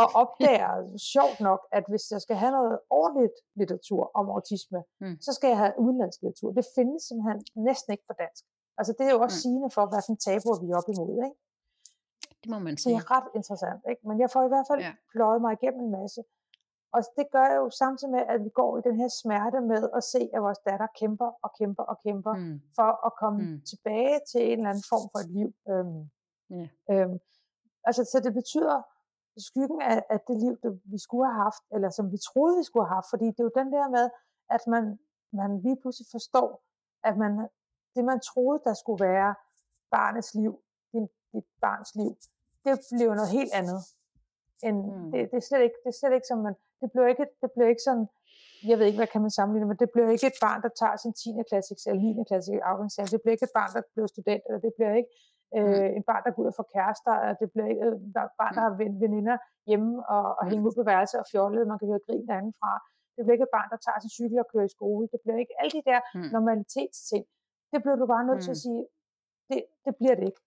[0.00, 0.72] og opdager
[1.12, 5.16] sjovt nok, at hvis jeg skal have noget ordentligt litteratur om autisme, Mm.
[5.26, 6.50] så skal jeg have udenlandsk litteratur.
[6.58, 8.44] Det findes simpelthen næsten ikke på dansk.
[8.78, 9.42] Altså det er jo også Mm.
[9.44, 11.10] sigende for, hvad for en tabuer vi er op imod.
[11.26, 11.38] Ikke?
[12.42, 12.96] Det må man Det sige.
[12.96, 13.80] er ret interessant.
[13.90, 14.02] Ikke?
[14.08, 14.92] Men jeg får i hvert fald Ja.
[15.12, 16.20] pløjet mig igennem en masse.
[16.96, 20.04] Og det gør jo samtidig med, at vi går i den her smerte med at
[20.04, 22.60] se, at vores datter kæmper og kæmper og kæmper Mm.
[22.78, 23.60] for at komme Mm.
[23.70, 25.48] tilbage til en eller anden form for et liv.
[25.72, 26.00] Øhm,
[26.50, 26.66] Ja.
[26.92, 27.18] øhm,
[27.88, 28.76] altså, så det betyder
[29.48, 32.64] skyggen af, af det liv, det, vi skulle have haft, eller som vi troede, vi
[32.68, 33.10] skulle have haft.
[33.12, 34.06] Fordi det er jo den der med,
[34.56, 34.84] at man,
[35.40, 36.48] man lige pludselig forstår,
[37.08, 37.32] at man,
[37.94, 39.34] det man troede, der skulle være
[39.90, 40.52] barnets liv,
[41.32, 42.12] dit barns liv,
[42.64, 43.80] det bliver noget helt andet.
[44.62, 45.10] End, mm.
[45.12, 47.50] det, det, er slet ikke, det er slet ikke som man, det bliver ikke, det
[47.54, 48.06] bliver ikke sådan,
[48.70, 50.96] jeg ved ikke, hvad kan man sammenligne, men det bliver ikke et barn, der tager
[50.96, 51.42] sin 10.
[51.48, 52.24] klasse eller 9.
[52.30, 53.10] klasse afgangseksamen.
[53.14, 55.10] Det bliver ikke et barn, der bliver student, eller det bliver ikke
[55.56, 55.96] øh, mm.
[55.98, 58.62] en barn, der går ud og får kærester, eller det bliver ikke et barn, der
[58.66, 59.36] har veninder
[59.68, 62.72] hjemme og, og hænger ud på værelset og fjollet, man kan høre grin derinde fra.
[63.14, 65.04] Det bliver ikke et barn, der tager sin cykel og kører i skole.
[65.12, 66.28] Det bliver ikke alle de der mm.
[66.36, 67.24] normalitetsting.
[67.72, 68.46] Det bliver du bare nødt mm.
[68.46, 68.82] til at sige,
[69.50, 70.42] det, det bliver det ikke.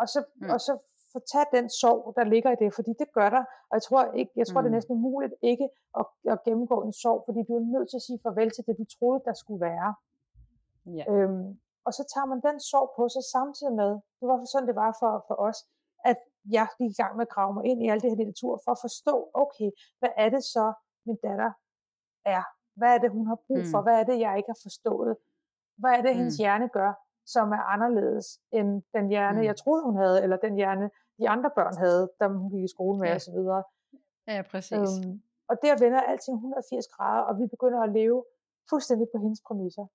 [0.00, 0.50] Og så, mm.
[0.54, 0.72] og så
[1.12, 3.44] få tage den sorg, der ligger i det, fordi det gør der.
[3.68, 4.64] Og jeg tror, ikke, jeg tror mm.
[4.64, 5.66] det er næsten umuligt ikke
[6.00, 8.74] at, at gennemgå en sorg, fordi du er nødt til at sige farvel til det,
[8.80, 9.90] du troede, der skulle være.
[10.98, 11.04] Ja.
[11.12, 11.48] Øhm,
[11.86, 14.92] og så tager man den sorg på sig samtidig med, det var sådan det var
[15.00, 15.58] for, for os,
[16.10, 16.18] at
[16.56, 18.70] jeg gik i gang med at grave mig ind i alt det her litteratur, for
[18.76, 20.66] at forstå, okay, hvad er det så,
[21.06, 21.50] min datter
[22.36, 22.44] er?
[22.78, 23.80] Hvad er det, hun har brug for?
[23.80, 23.84] Mm.
[23.86, 25.16] Hvad er det, jeg ikke har forstået?
[25.80, 26.18] Hvad er det, mm.
[26.18, 26.92] hendes hjerne gør,
[27.34, 29.44] som er anderledes end den hjerne, mm.
[29.44, 32.68] jeg troede, hun havde, eller den hjerne, de andre børn havde, da hun gik i
[32.76, 33.14] skole med ja.
[33.16, 33.38] osv.
[34.32, 34.90] Ja, præcis.
[35.04, 38.24] Øhm, og der vender alting 180 grader, og vi begynder at leve
[38.70, 39.86] fuldstændig på hendes præmisser.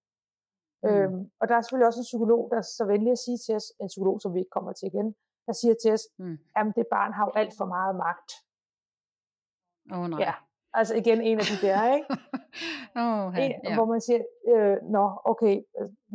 [0.83, 0.89] Mm.
[0.89, 3.55] Øhm, og der er selvfølgelig også en psykolog, der er så venlig at sige til
[3.55, 5.15] os, en psykolog, som vi ikke kommer til igen,
[5.45, 6.37] der siger til os, mm.
[6.55, 8.29] at det barn har jo alt for meget magt.
[9.91, 10.19] Åh oh, nej.
[10.19, 10.33] Ja,
[10.73, 12.07] altså igen en af de der, ikke?
[13.03, 13.75] oh, hey, en, yeah.
[13.75, 15.55] Hvor man siger, øh, nå, okay,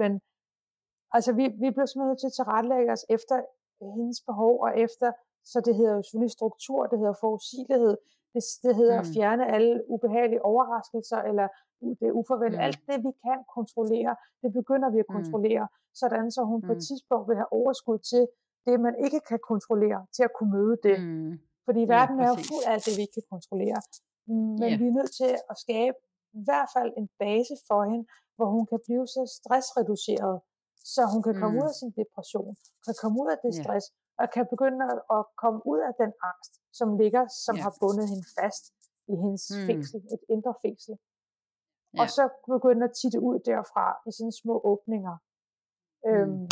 [0.01, 0.21] men
[1.17, 3.37] altså vi, vi blev simpelthen nødt til at tilrettelægge os efter
[3.97, 5.13] hendes behov og efter,
[5.45, 7.97] så det hedder jo selvfølgelig struktur, det hedder forudsigelighed,
[8.35, 9.03] det, det hedder mm.
[9.03, 11.47] at fjerne alle ubehagelige overraskelser, eller
[12.01, 12.59] det uforventet.
[12.59, 12.67] Mm.
[12.67, 14.13] Alt det, vi kan kontrollere,
[14.43, 15.15] det begynder vi at mm.
[15.17, 15.95] kontrollere, mm.
[16.01, 16.67] sådan så hun mm.
[16.67, 16.87] på et mm.
[16.89, 18.23] tidspunkt vil have overskud til
[18.67, 20.97] det, man ikke kan kontrollere, til at kunne møde det.
[21.01, 21.33] Mm.
[21.67, 23.81] Fordi verden ja, er jo fuld af alt det, vi ikke kan kontrollere.
[24.61, 24.81] Men yeah.
[24.81, 25.99] vi er nødt til at skabe
[26.41, 28.05] i hvert fald en base for hende,
[28.37, 30.37] hvor hun kan blive så stressreduceret,
[30.95, 31.63] så hun kan komme mm.
[31.63, 32.53] ud af sin depression,
[32.87, 34.21] kan komme ud af det stress, yeah.
[34.21, 34.85] og kan begynde
[35.17, 37.65] at komme ud af den angst, som ligger, som yeah.
[37.65, 38.65] har bundet hende fast
[39.13, 39.67] i hendes mm.
[39.69, 40.95] fængsel, et indre fængsel.
[40.95, 42.01] Yeah.
[42.03, 45.17] Og så begynde at titte ud derfra i sådan små åbninger.
[46.05, 46.11] Mm.
[46.11, 46.45] Øhm,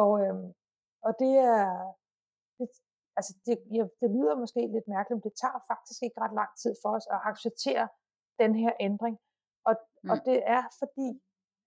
[0.00, 0.48] og, øhm,
[1.06, 1.66] og det er,
[2.58, 2.68] det,
[3.18, 6.50] altså det, ja, det lyder måske lidt mærkeligt, men det tager faktisk ikke ret lang
[6.62, 7.88] tid for os at acceptere
[8.42, 9.16] den her ændring.
[9.68, 10.10] Og, mm.
[10.10, 11.08] og det er fordi,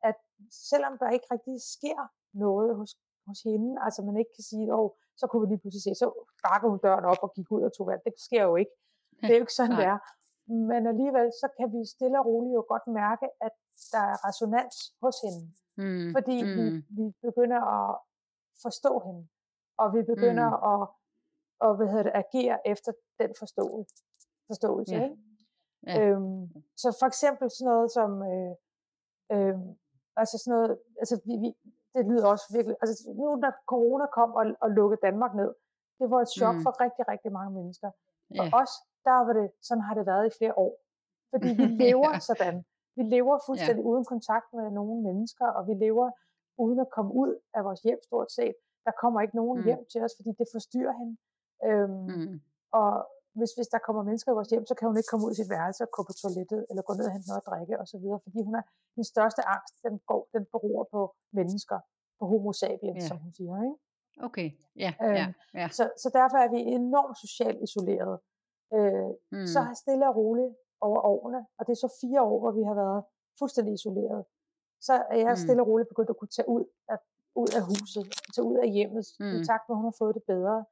[0.09, 0.17] at
[0.69, 1.99] selvom der ikke rigtig sker
[2.45, 2.91] noget hos,
[3.27, 6.07] hos hende, altså man ikke kan sige, åh, så kunne vi lige pludselig se, så
[6.45, 8.01] bakker hun døren op og gik ud og tog vand.
[8.05, 8.73] Det sker jo ikke.
[9.21, 9.99] Det er jo ikke sådan, det er.
[10.71, 13.55] Men alligevel, så kan vi stille og roligt jo godt mærke, at
[13.93, 15.41] der er resonans hos hende.
[15.83, 16.09] Mm.
[16.15, 16.55] Fordi mm.
[16.57, 16.65] Vi,
[16.97, 17.89] vi begynder at
[18.65, 19.23] forstå hende.
[19.81, 20.71] Og vi begynder mm.
[20.71, 20.81] at,
[21.65, 23.95] at hvad hedder det, agere efter den forståelse.
[24.49, 25.03] forståelse ja.
[25.03, 25.17] Ikke?
[25.87, 26.01] Ja.
[26.01, 26.47] Øhm,
[26.81, 28.53] så for eksempel sådan noget som, øh,
[29.33, 29.59] øh,
[30.21, 31.49] Altså sådan noget, altså vi, vi,
[31.95, 35.51] det lyder også virkelig, altså nu da corona kom og, og lukkede Danmark ned,
[35.99, 36.63] det var et chok mm.
[36.63, 37.89] for rigtig, rigtig mange mennesker.
[38.37, 38.61] For yeah.
[38.61, 38.71] os,
[39.07, 40.73] der var det, sådan har det været i flere år.
[41.31, 42.21] Fordi vi lever yeah.
[42.21, 42.65] sådan.
[42.95, 43.91] Vi lever fuldstændig yeah.
[43.91, 46.11] uden kontakt med nogen mennesker, og vi lever
[46.57, 48.55] uden at komme ud af vores hjem stort set.
[48.85, 49.65] Der kommer ikke nogen mm.
[49.65, 51.15] hjem til os, fordi det forstyrrer hende.
[51.65, 52.41] Øhm, mm.
[52.71, 53.07] Og
[53.39, 55.39] hvis, hvis der kommer mennesker i vores hjem, så kan hun ikke komme ud i
[55.41, 58.05] sit værelse og gå på toilettet, eller gå ned og hente noget at drikke osv.,
[58.25, 58.63] fordi hun er,
[58.97, 61.01] den største angst, den, går, den beror på
[61.37, 61.77] mennesker,
[62.19, 63.07] på homo sapiens, ja.
[63.09, 63.55] som hun siger.
[63.67, 63.77] Ikke?
[64.27, 64.47] Okay,
[64.83, 65.27] ja, øhm, ja,
[65.61, 65.67] ja.
[65.77, 68.15] Så, så derfor er vi enormt socialt isoleret.
[68.77, 69.47] Øh, mm.
[69.53, 72.63] Så har stille og roligt over årene, og det er så fire år, hvor vi
[72.69, 73.03] har været
[73.39, 74.25] fuldstændig isoleret,
[74.87, 75.43] så er jeg mm.
[75.43, 76.97] stille og roligt begyndt at kunne tage ud af,
[77.41, 79.35] ud af huset, tage ud af hjemmet, mm.
[79.35, 80.65] i takt med, at hun har fået det bedre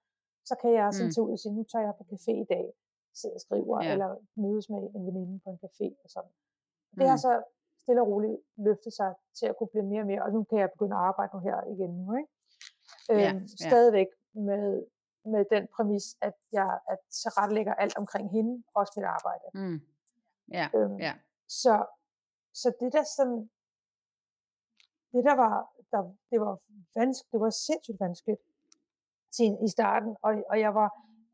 [0.45, 1.13] så kan jeg sådan mm.
[1.13, 2.65] tage ud og sige, nu tager jeg på café i dag,
[3.13, 3.91] sidder og skriver, ja.
[3.91, 6.32] eller mødes med en veninde på en café og sådan.
[6.97, 7.12] Det mm.
[7.12, 7.43] har så
[7.82, 10.58] stille og roligt løftet sig til at kunne blive mere og mere, og nu kan
[10.60, 12.32] jeg begynde at arbejde nu her igen nu, ikke?
[13.10, 13.67] Ja, øhm, ja.
[13.69, 14.86] Stadigvæk med,
[15.25, 19.45] med den præmis, at jeg at tilrettelægger alt omkring hende, også mit arbejde.
[19.53, 19.82] Mm.
[20.51, 21.13] Ja, øhm, ja.
[21.47, 21.86] Så,
[22.53, 23.49] så det der sådan,
[25.13, 26.01] det der var, der,
[26.32, 26.60] det var
[26.95, 28.41] vanskeligt, det var sindssygt vanskeligt,
[29.37, 30.89] til, i starten, og, og jeg var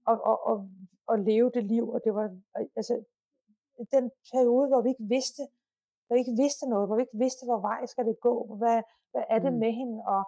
[0.06, 0.70] og, og, og,
[1.08, 2.38] og leve det liv, og det var
[2.76, 3.04] altså
[3.92, 5.44] den periode, hvor vi ikke vidste,
[6.06, 8.82] hvor vi ikke vidste noget, hvor vi ikke vidste, hvor vej skal det gå, hvad,
[9.12, 9.60] hvad er det mm.
[9.60, 10.24] med hende, og,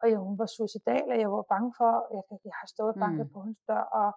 [0.00, 3.26] og ja, hun var suicidal, og jeg var bange for, jeg, jeg har stået banket
[3.26, 3.32] mm.
[3.32, 4.08] på hendes dør, og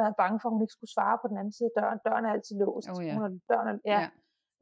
[0.00, 1.98] været bange for, at hun ikke skulle svare på den anden side af døren.
[2.06, 2.88] Døren er altid låst.
[2.90, 3.14] Oh, yeah.
[3.14, 4.00] hun er, døren er, ja.
[4.00, 4.10] Yeah.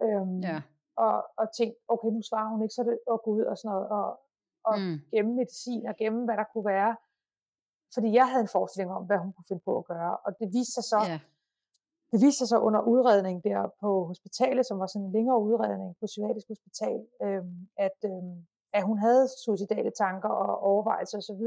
[0.02, 0.62] Øhm, yeah.
[0.96, 3.70] Og, og tænkte, okay, nu svarer hun ikke, så det at gå ud og sådan
[3.74, 4.07] noget, og,
[4.64, 4.96] og mm.
[5.12, 6.96] gemme medicin, og gemme, hvad der kunne være.
[7.94, 10.16] Fordi jeg havde en forestilling om, hvad hun kunne finde på at gøre.
[10.16, 11.20] Og det viste sig så, ja.
[12.12, 15.96] det viste sig så under udredning der på hospitalet, som var sådan en længere udredning
[16.00, 21.44] på Psykiatrisk Hospital, øhm, at, øhm, at hun havde suicidale tanker og overvejelser osv.,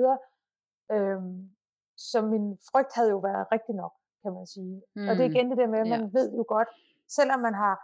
[0.92, 1.50] Øhm,
[1.98, 4.82] så min frygt havde jo været rigtig nok, kan man sige.
[4.96, 5.08] Mm.
[5.08, 6.10] Og det er igen det der med, at man ja.
[6.20, 6.68] ved jo godt,
[7.08, 7.76] selvom man har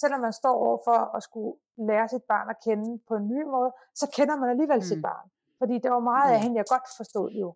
[0.00, 3.42] selvom man står over for at skulle lære sit barn at kende på en ny
[3.54, 4.88] måde, så kender man alligevel mm.
[4.90, 5.26] sit barn.
[5.58, 6.34] Fordi det var meget mm.
[6.34, 7.54] af hende, jeg godt forstod jo.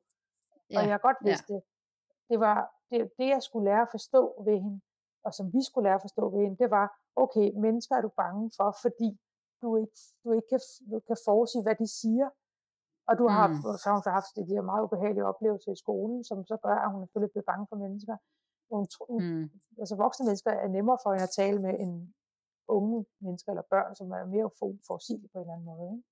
[0.70, 0.79] Ja.
[0.79, 1.61] Og jeg godt vidste, ja.
[2.31, 2.57] det var
[2.90, 4.81] det, det, jeg skulle lære at forstå ved hende,
[5.24, 8.12] og som vi skulle lære at forstå ved hende, det var, okay, mennesker er du
[8.22, 9.11] bange for, fordi
[9.62, 10.61] du ikke, du ikke kan,
[10.92, 12.29] du kan forudsige, hvad de siger.
[13.09, 13.55] Og du har, mm.
[13.83, 16.92] så har hun haft de her meget ubehagelige oplevelser i skolen, som så gør, at
[16.92, 18.16] hun er selvfølgelig blevet bange for mennesker.
[18.70, 18.83] Hun,
[19.22, 19.50] mm.
[19.81, 21.94] Altså voksne mennesker er nemmere for hende at tale med end
[22.68, 24.50] unge mennesker eller børn, som er mere
[24.87, 25.85] forudsigelige på en eller anden måde.
[25.92, 26.05] Ikke?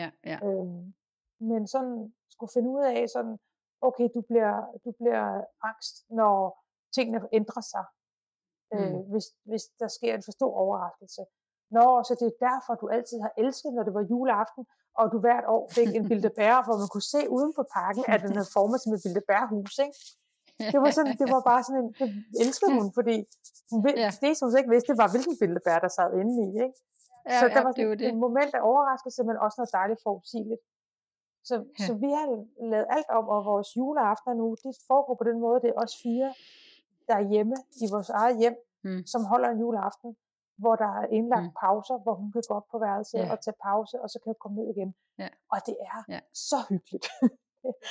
[0.00, 0.38] Ja, ja.
[0.46, 0.94] Øhm,
[1.40, 3.38] men sådan skulle finde ud af, sådan,
[3.88, 4.52] okay, du bliver,
[4.84, 5.26] du bliver
[5.68, 6.36] angst, når
[6.96, 7.84] tingene ændrer sig.
[8.74, 8.98] Øh, mm.
[8.98, 11.22] Øh, hvis, hvis der sker en for stor overraskelse.
[11.76, 14.64] Nå, så det er derfor, du altid har elsket, når det var juleaften,
[14.98, 16.04] og du hvert år fik en
[16.38, 19.74] bære, hvor man kunne se uden på pakken, at den havde formet som et bildebærhus,
[19.86, 19.98] ikke?
[20.72, 22.08] Det var, sådan, det var bare sådan en, det
[22.44, 23.16] elskede hun, fordi
[23.70, 24.10] hun, ja.
[24.24, 26.78] det, som hun ikke vidste, det var, hvilken bildebær, der sad inde i, ikke?
[27.30, 28.08] Ja, så der ja, var sådan det det.
[28.12, 30.62] et moment af overraskelse, men også noget dejligt forudsigeligt.
[31.44, 31.86] Så, ja.
[31.86, 32.26] så vi har
[32.72, 35.94] lavet alt om, og vores juleaftener nu, det foregår på den måde, det er os
[36.02, 36.34] fire,
[37.08, 39.06] der er hjemme i vores eget hjem, mm.
[39.06, 40.16] som holder en juleaften,
[40.62, 41.58] hvor der er indlagt mm.
[41.60, 43.32] pauser, hvor hun kan gå op på værelset ja.
[43.32, 44.94] og tage pause, og så kan hun komme ned igen.
[45.18, 45.28] Ja.
[45.52, 46.20] Og det er ja.
[46.34, 47.06] så hyggeligt.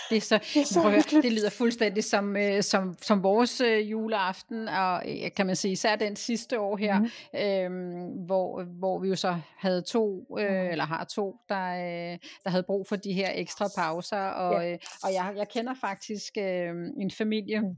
[0.09, 3.61] Det er så, det, er så høre, det lyder fuldstændig som, øh, som, som vores
[3.61, 7.39] øh, juleaften, og øh, kan man sige især den sidste år her, mm.
[7.39, 10.69] øh, hvor, hvor vi jo så havde to, øh, mm.
[10.69, 14.71] eller har to, der, øh, der havde brug for de her ekstra pauser, og, ja.
[14.71, 17.75] øh, og jeg, jeg kender faktisk øh, en familie, mm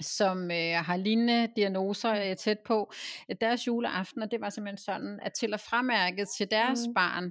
[0.00, 2.92] som øh, har lignende diagnoser øh, tæt på.
[3.40, 6.94] Deres juleaftener, det var simpelthen sådan, at til at fremærke til deres mm.
[6.94, 7.24] barn,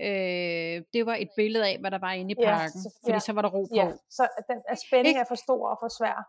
[0.00, 3.12] øh, det var et billede af, hvad der var inde i parken, ja, så, fordi
[3.12, 3.18] ja.
[3.18, 3.74] så var der ro på.
[3.74, 6.28] Ja, så den, at spænding er for stor og for svær.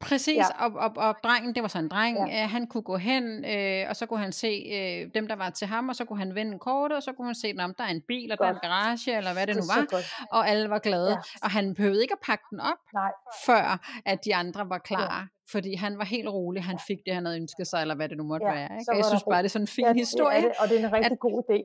[0.00, 0.64] Præcis, ja.
[0.64, 2.42] og, og, og drengen, det var så en dreng, ja.
[2.42, 5.50] øh, han kunne gå hen, øh, og så kunne han se øh, dem, der var
[5.50, 7.84] til ham, og så kunne han vende kortet, og så kunne han se, om der
[7.84, 10.48] er en bil, og der er en garage, eller hvad det, det nu var, og
[10.48, 11.10] alle var glade.
[11.10, 11.16] Ja.
[11.42, 13.12] Og han behøvede ikke at pakke den op, Nej.
[13.46, 13.64] før
[14.06, 15.14] at de andre var klar.
[15.14, 15.26] Ja.
[15.50, 18.16] Fordi han var helt rolig, han fik det, han havde ønsket sig, eller hvad det
[18.16, 18.70] nu måtte ja, være.
[18.80, 18.96] Ikke?
[18.96, 20.36] Jeg synes bare, det er sådan en fin ja, historie.
[20.36, 21.58] Det er det, og det er en rigtig at, god idé.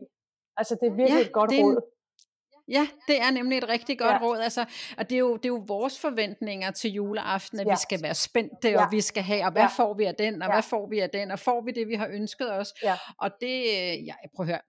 [0.57, 1.81] Altså, det er virkelig ja, et godt råd.
[2.71, 4.21] Ja, det er nemlig et rigtig godt ja.
[4.21, 4.39] råd.
[4.39, 4.65] Altså,
[4.97, 7.71] og det er, jo, det er jo vores forventninger til juleaften, at ja.
[7.71, 8.85] vi skal være spændte, ja.
[8.85, 9.67] og vi skal have, og hvad ja.
[9.67, 10.53] får vi af den, og ja.
[10.53, 12.73] hvad får vi af den, og får vi det, vi har ønsket os.
[12.83, 12.97] Ja.
[13.17, 14.59] Og det, øh, ja, prøv at høre,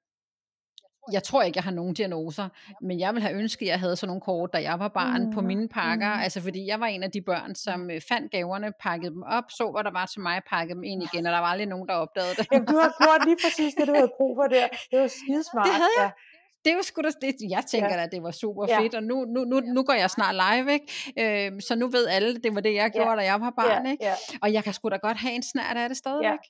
[1.12, 2.48] jeg tror ikke, jeg har nogen diagnoser,
[2.82, 5.24] men jeg vil have ønsket, at jeg havde sådan nogle kort, da jeg var barn
[5.24, 5.32] mm.
[5.32, 6.14] på mine pakker.
[6.14, 6.20] Mm.
[6.20, 9.44] Altså fordi jeg var en af de børn, som øh, fandt gaverne, pakkede dem op,
[9.48, 11.88] så hvad der var til mig, pakkede dem ind igen, og der var aldrig nogen,
[11.88, 12.46] der opdagede det.
[12.52, 14.66] Jamen, du har gjort lige præcis det, du havde brug for der.
[14.90, 15.66] Det var skidesmart.
[15.66, 16.10] Det havde jeg.
[16.16, 16.31] Ja
[16.64, 18.02] det var sgu da, det, jeg tænker ja.
[18.02, 18.80] at det var super ja.
[18.80, 20.88] fedt, og nu, nu, nu, nu går jeg snart live, ikke?
[21.22, 23.16] Øh, så nu ved alle, det var det, jeg gjorde, ja.
[23.16, 24.04] da jeg var barn, ikke?
[24.04, 24.14] Ja.
[24.42, 26.42] Og jeg kan sgu da godt have en snært af det stadigvæk.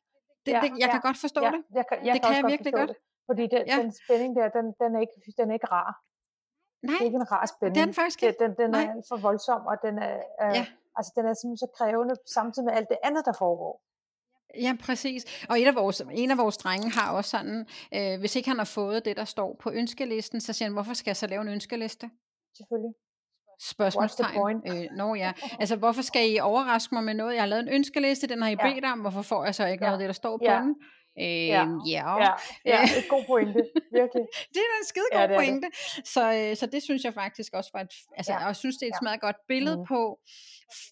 [0.47, 0.47] Ja.
[0.47, 0.91] Det, det, jeg ja.
[0.91, 1.51] kan godt forstå ja.
[1.55, 1.61] det.
[1.79, 2.89] Jeg kan, jeg det kan, kan jeg virkelig godt.
[2.89, 2.97] Det.
[3.29, 3.77] Fordi den, ja.
[3.83, 5.91] den spænding der, den, den, er ikke, den er ikke rar.
[6.83, 7.81] Nej, det er ikke en rar spænding.
[7.81, 8.39] Er den faktisk ikke.
[8.45, 10.65] Den, den er alt for voldsom, og den er, øh, ja.
[10.97, 13.75] altså, den er simpelthen så krævende, samtidig med alt det andet, der foregår.
[14.61, 15.25] Ja, præcis.
[15.49, 18.59] Og et af vores, en af vores drenge har også sådan, øh, hvis ikke han
[18.59, 21.43] har fået det, der står på ønskelisten, så siger han, hvorfor skal jeg så lave
[21.43, 22.11] en ønskeliste?
[22.57, 22.93] Selvfølgelig.
[23.61, 24.63] Spørgsmålstegn.
[24.67, 25.33] Øh, no, ja.
[25.61, 27.35] Altså, hvorfor skal I overraske mig med noget?
[27.35, 29.01] Jeg har lavet en ønskeliste, den har I bedt om.
[29.01, 29.91] Hvorfor får jeg så ikke ja.
[29.91, 30.61] noget af det, der står på ja.
[30.61, 30.75] den?
[31.21, 31.67] Øh, ja.
[31.87, 32.17] ja.
[32.25, 32.33] ja,
[32.65, 33.61] ja, et god pointe,
[33.93, 34.25] virkelig.
[34.55, 35.69] det er en skide god ja, pointe.
[36.05, 38.39] Så, øh, så det synes jeg faktisk også var et, altså, ja.
[38.39, 39.09] jeg synes det er et ja.
[39.09, 39.85] meget godt billede mm.
[39.89, 40.19] på,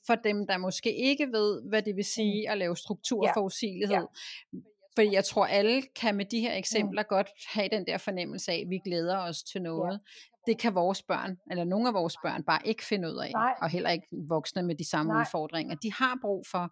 [0.07, 2.53] for dem, der måske ikke ved, hvad det vil sige mm.
[2.53, 3.33] at lave struktur ja.
[3.33, 4.07] for usigelighed.
[4.53, 4.59] Ja.
[4.97, 7.07] Fordi jeg tror, alle kan med de her eksempler mm.
[7.09, 10.01] godt have den der fornemmelse af, at vi glæder os til noget.
[10.47, 13.31] Det kan vores børn, eller nogle af vores børn, bare ikke finde ud af.
[13.33, 13.55] Nej.
[13.63, 15.21] Og heller ikke voksne med de samme Nej.
[15.21, 15.75] udfordringer.
[15.75, 16.65] De har brug for,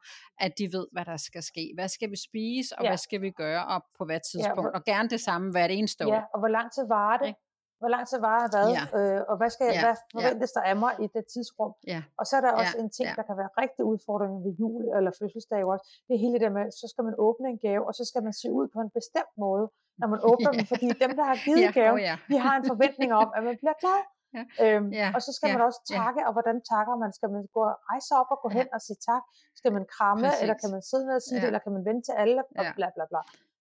[0.44, 1.64] at de ved, hvad der skal ske.
[1.74, 2.90] Hvad skal vi spise, og ja.
[2.90, 4.66] hvad skal vi gøre op på hvad tidspunkt?
[4.66, 4.78] Ja, hvor...
[4.78, 6.14] Og gerne det samme hvert eneste år.
[6.14, 7.34] Ja, og hvor lang tid var det?
[7.80, 8.68] Hvor lang tid var det hvad?
[8.78, 8.84] Ja.
[8.98, 9.82] Øh, og hvad, skal, ja.
[9.84, 10.54] hvad forventes ja.
[10.56, 11.72] der af mig i det tidsrum?
[11.94, 12.00] Ja.
[12.20, 12.82] Og så er der også ja.
[12.82, 13.14] en ting, ja.
[13.18, 15.84] der kan være rigtig udfordrende ved jul eller fødselsdag også.
[16.06, 18.22] Det er hele det der med, så skal man åbne en gave, og så skal
[18.26, 19.66] man se ud på en bestemt måde
[20.00, 20.56] når man åbner ja.
[20.56, 22.16] dem, fordi dem, der har givet ja, gaven, ja.
[22.30, 24.00] de har en forventning om, at man bliver glad.
[24.38, 24.44] Ja.
[24.64, 25.08] Øhm, ja.
[25.16, 25.54] Og så skal ja.
[25.56, 26.26] man også takke, ja.
[26.28, 27.10] og hvordan takker man?
[27.18, 28.56] Skal man gå rejse op og gå ja.
[28.58, 29.22] hen og sige tak?
[29.58, 30.42] Skal man kramme, Præcis.
[30.42, 31.40] eller kan man sidde ned og sige ja.
[31.40, 32.72] det, eller kan man vente til alle, og ja.
[32.78, 33.20] bla bla bla.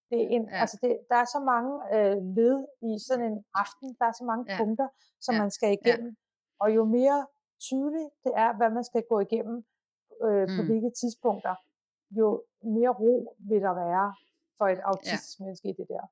[0.10, 0.60] Det er en, ja.
[0.64, 2.58] altså det, der er så mange øh, led
[2.90, 4.58] i sådan en aften, der er så mange ja.
[4.62, 4.88] punkter,
[5.26, 5.42] som ja.
[5.42, 6.12] man skal igennem.
[6.18, 6.64] Ja.
[6.64, 7.20] Og jo mere
[7.68, 9.58] tydeligt det er, hvad man skal gå igennem
[10.26, 10.56] øh, mm.
[10.58, 11.56] på hvilke tidspunkter,
[12.20, 12.28] jo
[12.64, 14.08] mere ro vil der være
[14.58, 15.44] for et autistisk ja.
[15.44, 16.04] menneske i det der.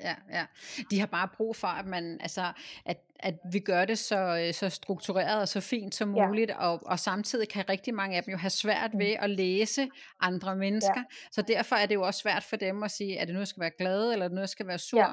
[0.00, 0.46] Ja, ja.
[0.90, 2.52] De har bare brug for, at man, altså,
[2.84, 6.26] at, at vi gør det så, øh, så struktureret og så fint som Ja.
[6.26, 8.98] muligt, og, og samtidig kan rigtig mange af dem jo have svært Mm.
[8.98, 9.88] ved at læse
[10.20, 11.04] andre mennesker, Ja.
[11.32, 13.60] så derfor er det jo også svært for dem at sige, at det nu skal
[13.60, 14.98] være glad, eller er det nu skal være sur.
[15.00, 15.12] Ja.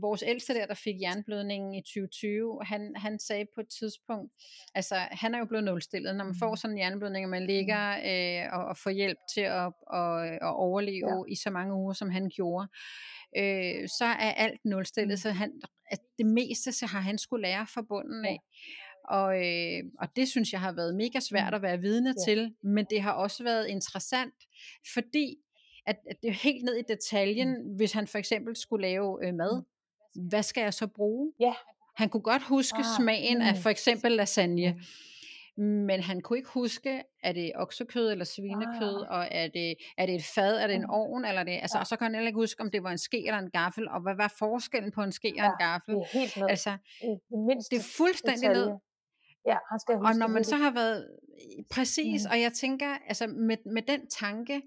[0.00, 4.32] Vores ældste der, der fik jernblødningen i 2020, han, han sagde på et tidspunkt,
[4.74, 6.56] altså han er jo blevet nulstillet, når man får Mhm.
[6.56, 7.46] sådan en jernblødning, og man Mm.
[7.46, 11.32] ligger øh, og, og får hjælp til at, at, at overleve Ja.
[11.32, 12.68] i så mange uger, som han gjorde,
[13.36, 15.16] øh, så er alt nulstillet, Mm.
[15.16, 15.52] så han,
[15.90, 18.38] at det meste så har han skulle lære fra bunden af.
[19.08, 21.54] Og, øh, og det synes jeg har været mega svært Mm.
[21.54, 22.32] at være vidne Ja.
[22.32, 24.34] til, men det har også været interessant,
[24.94, 25.36] fordi
[25.86, 29.34] at, at det er helt ned i detaljen, hvis han for eksempel skulle lave øh,
[29.34, 29.62] mad,
[30.28, 31.32] hvad skal jeg så bruge?
[31.40, 31.52] Ja.
[31.96, 33.60] Han kunne godt huske Ah, smagen af mm.
[33.60, 34.80] for eksempel lasagne, Mm.
[35.58, 39.18] Men han kunne ikke huske, er det oksekød eller svinekød, Ah.
[39.18, 40.90] og er det, er det et fad, er det en Mm.
[40.90, 41.80] ovn, eller er det, altså, Ja.
[41.80, 43.88] og så kan han heller ikke huske, om det var en ske eller en gaffel,
[43.88, 45.94] og hvad var forskellen på en ske og en Ja, gaffel?
[45.94, 46.46] Det er helt ned.
[46.50, 48.66] Altså, det det er fuldstændig detalje.
[48.66, 48.76] ned.
[49.46, 51.08] Ja, han skal huske Og når man så har været,
[51.70, 52.30] præcis, Mhm.
[52.32, 54.62] og jeg tænker, altså med, med den tanke,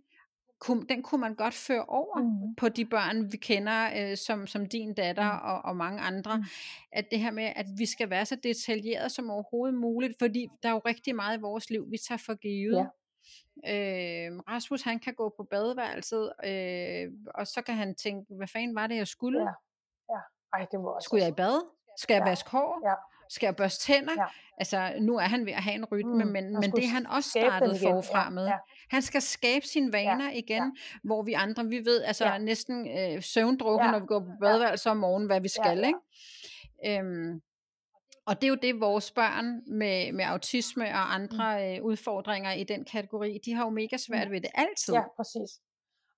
[0.60, 2.56] kunne, den kunne man godt føre over Mhm.
[2.56, 5.40] på de børn, vi kender, øh, som, som din datter Mm.
[5.50, 6.44] og, og mange andre, Mm.
[6.92, 10.70] at det her med, at vi skal være så detaljeret som overhovedet muligt, fordi der
[10.70, 12.78] er jo rigtig meget i vores liv, vi tager for givet.
[12.78, 12.86] Ja.
[13.68, 18.76] Øh, Rasmus, han kan gå på badeværelset, øh, og så kan han tænke, hvad fanden
[18.76, 19.40] var det, jeg skulle?
[19.42, 19.52] Ja.
[20.14, 20.20] Ja.
[20.54, 21.62] Ej, det må også Skulle jeg i bad?
[21.98, 22.30] Skal jeg Ja.
[22.30, 22.88] vaske hår?
[22.90, 22.94] Ja.
[23.30, 24.14] Skal jeg børste tænder?
[24.18, 24.26] Ja.
[24.58, 27.08] Altså, nu er han ved at have en rytme, Mm, men, men det er han
[27.08, 27.90] også startet igen.
[27.94, 28.46] forfra Ja, med.
[28.46, 28.58] ja.
[28.90, 32.38] Han skal skabe sine vaner igen, hvor vi andre, vi ved altså Ja.
[32.38, 33.92] næsten øh, søvndrukken, Ja.
[33.92, 35.88] når vi går på badeværelse om morgenen, hvad vi Ja, skal, ja.
[35.88, 37.00] ikke?
[37.00, 37.42] Øhm,
[38.26, 41.46] og det er jo det, vores børn med, med autisme og andre
[41.78, 44.32] øh, udfordringer i den kategori, de har jo mega svært Mm.
[44.34, 44.94] ved det altid.
[44.94, 45.52] Ja, præcis.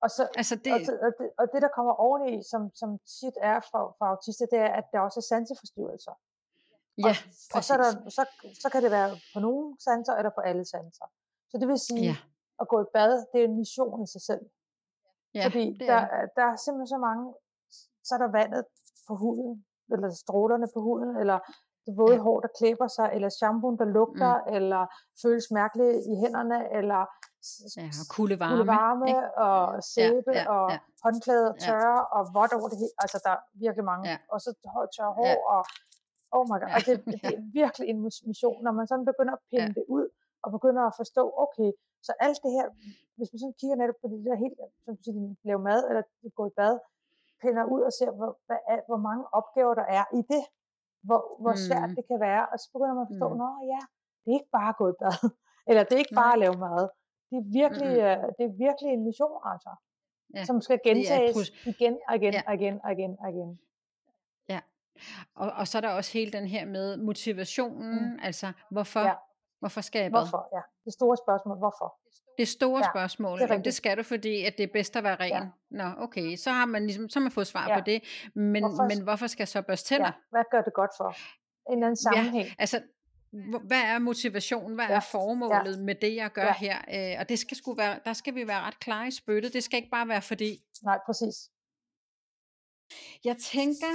[0.04, 0.66] Og, så, Altså det...
[0.66, 2.90] det, og, det, og, det, og det, der kommer oveni, som, som
[3.20, 6.16] tit er for, for autister, det er, at der også er sanseforstyrrelser.
[7.10, 7.16] Ja,
[7.54, 8.24] og, og så, er der, så,
[8.64, 11.06] så kan det være på nogle sanser, eller på alle sanser.
[11.50, 12.16] Så det vil sige, Ja,
[12.62, 14.44] at gå i bad, det er en mission i sig selv.
[15.34, 17.26] ja fordi det der, er er- der er simpelthen så mange,
[18.08, 18.64] så er der vandet
[19.08, 21.40] på huden, eller strålerne på huden, eller
[21.86, 22.22] det våde Ja.
[22.22, 24.54] hår, der klæber sig, eller shampooen, der lugter, mm.
[24.56, 24.82] eller
[25.24, 27.02] føles mærkeligt i hænderne, eller
[27.78, 29.28] Ja, og kulde varme, kulde varme ikke?
[29.48, 30.80] og sæbe ja, og ja.
[31.04, 31.66] håndklæder Ja.
[31.68, 32.94] tørre og vådt over det hele.
[33.04, 34.04] Altså, der er virkelig mange.
[34.12, 34.18] Ja.
[34.34, 34.50] Og så
[34.98, 35.62] tørre hår og
[36.36, 36.70] oh my god.
[36.72, 39.66] Ja, Altså, det, det er virkelig en mis- mission, når man sådan begynder at pinde
[39.72, 39.78] Ja.
[39.80, 40.06] det ud,
[40.44, 41.70] og begynder at forstå, okay,
[42.08, 42.66] så alt det her,
[43.18, 46.04] hvis man sådan kigger netop på det der helt, som du siger, lave mad eller
[46.40, 46.74] gå i bad,
[47.42, 48.60] pinder ud og ser, hvor, hvad
[48.90, 50.44] hvor mange opgaver der er i det,
[51.08, 51.96] hvor, hvor svært Mm.
[51.98, 53.38] det kan være, og så begynder man at forstå, Mm.
[53.44, 53.82] nå ja,
[54.22, 55.18] det er ikke bare at gå i bad,
[55.70, 56.82] eller det er ikke bare at lave mad,
[57.30, 58.24] det er virkelig, Mm-mm.
[58.26, 59.72] øh, det er virkelig en mission, altså,
[60.36, 61.38] Ja, som skal gentages
[61.74, 62.42] igen og igen Ja.
[62.48, 63.50] og igen og igen og igen.
[65.36, 69.14] Og, og så er der også hele den her med motivationen, altså hvorfor, Ja.
[69.60, 70.20] hvorfor skal jeg bad?
[70.22, 70.50] Hvorfor?
[70.56, 71.98] Ja, det store spørgsmål, hvorfor?
[72.38, 75.04] Det store Ja, spørgsmål, det jamen, det skal du, fordi at det er bedst at
[75.04, 75.30] være ren.
[75.32, 75.48] Ja.
[75.72, 77.80] Nå, okay, så har man ligesom, så har man fået svar Ja.
[77.80, 78.04] på det.
[78.36, 80.06] Men Hvorfor- men hvorfor skal jeg så børste tænder?
[80.06, 81.08] Ja, hvad gør det godt for?
[81.10, 82.48] En eller anden sammenhæng.
[82.60, 82.82] Altså,
[83.50, 84.76] hvor- hvad er motivationen?
[84.76, 84.96] Hvad Ja.
[84.96, 86.54] er formålet med det, jeg gør Ja.
[86.54, 86.78] her?
[87.14, 89.54] Øh, og det skal sgu være, der skal vi være ret klare i spyttet.
[89.54, 91.36] Det skal ikke bare være fordi, Nej, præcis.
[93.26, 93.92] Jeg tænker,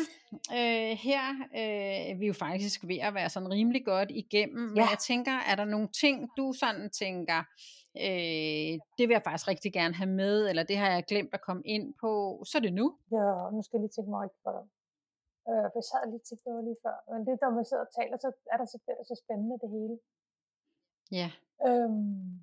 [0.59, 1.25] øh, her
[1.61, 4.83] øh, er vi jo faktisk ved at være sådan rimelig godt igennem, men Ja.
[4.91, 7.39] jeg tænker, er der nogle ting, du sådan tænker,
[8.05, 11.41] øh, det vil jeg faktisk rigtig gerne have med, eller det har jeg glemt at
[11.49, 12.11] komme ind på,
[12.47, 12.87] så er det nu.
[13.17, 14.69] Ja, nu skal jeg lige tænke mig rigtig godt om.
[15.51, 16.97] Øh, for jeg sad lige og tænkte over lige før.
[17.13, 18.79] Men det, når man sidder og taler, så er der så,
[19.11, 19.97] så spændende det hele.
[21.21, 21.31] Ja,
[21.69, 22.41] Øhm,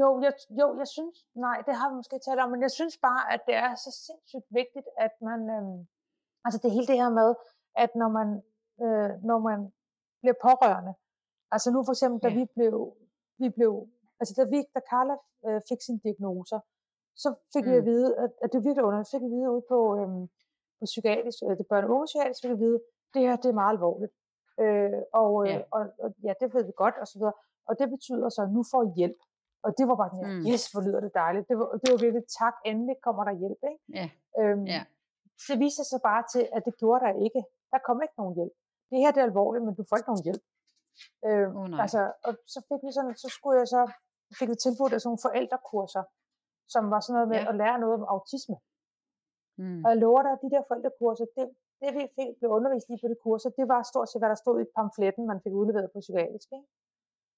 [0.00, 2.98] jo, jeg, jo, jeg synes, nej, det har vi måske talt om, men jeg synes
[3.08, 5.78] bare, at det er så sindssygt vigtigt, at man, øhm,
[6.44, 7.34] altså det hele det her med,
[7.84, 8.28] at når man,
[8.84, 9.58] øh, når man
[10.22, 10.92] bliver pårørende,
[11.54, 12.34] altså nu for eksempel, da Ja.
[12.40, 12.76] vi blev,
[13.38, 13.72] vi blev,
[14.20, 15.16] altså da vi, da Carla
[15.46, 16.60] øh, fik sine diagnoser,
[17.22, 17.70] så fik mm.
[17.70, 17.82] vi Mm.
[17.82, 20.26] at vide, at, at det er virkelig under, fik vi at vide ude på, øhm,
[20.78, 22.80] på psykiatrisk, øh, det børne- og unge psykiatrisk, fik vi at vide,
[23.14, 24.12] det her, det er meget alvorligt.
[24.62, 25.62] Øh, og, øh, Ja.
[25.76, 27.32] og, og, ja, det ved vi godt, og så videre.
[27.68, 29.20] Og det betyder så, at nu får I hjælp.
[29.66, 30.46] Og det var bare sådan, Mm.
[30.52, 31.48] yes, hvor lyder det dejligt.
[31.48, 33.60] Det var, det var virkelig, tak, endelig kommer der hjælp.
[33.70, 33.82] Ikke?
[33.98, 34.06] ja,
[34.40, 34.82] Øhm, ja.
[35.48, 37.40] Det viste sig bare til, at det gjorde der ikke.
[37.72, 38.54] Der kom ikke nogen hjælp.
[38.90, 40.44] Det her det er alvorligt, men du får ikke nogen hjælp.
[41.28, 41.80] Øh, Åh, nej.
[41.84, 43.82] altså, og så fik vi sådan, så skulle jeg så,
[44.38, 46.02] fik vi tilbudt af sådan nogle forældrekurser,
[46.74, 47.48] som var sådan noget med Ja.
[47.50, 48.56] at lære noget om autisme.
[49.62, 49.80] Mm.
[49.84, 51.46] Og jeg lover dig, at de der forældrekurser, det,
[51.82, 54.40] det vi fik, blev undervist i på de kurser, det var stort set, hvad der
[54.44, 56.48] stod i pamfletten, man fik udleveret på psykiatrisk.
[56.58, 56.66] Ikke?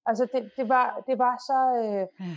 [0.05, 1.59] Altså, det, det, var, det var så...
[1.83, 2.35] Øh, Ja.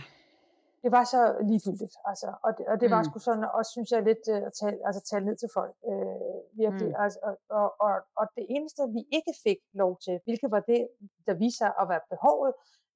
[0.83, 1.95] det var så ligegyldigt.
[2.11, 3.07] Altså, og, det, og det var Mm.
[3.07, 5.73] sgu sådan, også synes jeg lidt øh, at tale, altså, tale ned til folk.
[5.91, 6.89] Øh, virkelig.
[6.95, 7.01] Mm.
[7.03, 10.81] Altså, og, og, og, og det eneste, vi ikke fik lov til, hvilket var det,
[11.27, 12.53] der viste sig at være behovet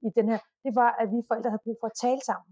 [0.07, 2.51] i den her, det var, at vi forældre havde brug for at tale sammen.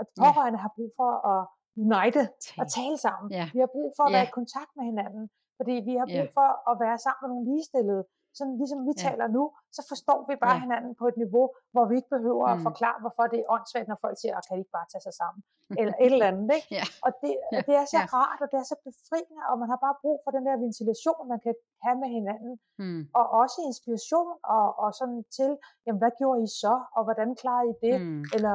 [0.00, 0.20] At Ja.
[0.22, 1.40] pårørende har brug for at
[1.84, 2.22] unite
[2.60, 2.68] og Tal.
[2.78, 3.26] tale sammen.
[3.38, 3.44] Ja.
[3.54, 4.16] Vi har brug for at Ja.
[4.16, 5.24] være i kontakt med hinanden,
[5.58, 6.36] fordi vi har brug Ja.
[6.38, 8.02] for at være sammen med nogle ligestillede.
[8.38, 9.02] Sådan ligesom vi Ja.
[9.06, 9.42] taler nu,
[9.76, 10.62] så forstår vi bare Ja.
[10.64, 12.64] hinanden på et niveau, hvor vi ikke behøver at Mm.
[12.68, 15.14] forklare, hvorfor det er åndssvagt, når folk siger, at kan de ikke bare tage sig
[15.22, 15.40] sammen?
[15.80, 16.68] Eller et eller andet, ikke?
[16.78, 16.84] Ja.
[17.06, 17.60] Og det, Ja.
[17.68, 18.06] det er så Ja.
[18.16, 21.20] rart, og det er så befriende, og man har bare brug for den der ventilation,
[21.32, 21.54] man kan
[21.86, 23.02] have med hinanden, Mm.
[23.18, 25.50] og også inspiration, og, og sådan til,
[25.84, 27.94] jamen hvad gjorde I så, og hvordan klarede I det?
[28.00, 28.22] Mm.
[28.36, 28.54] Eller,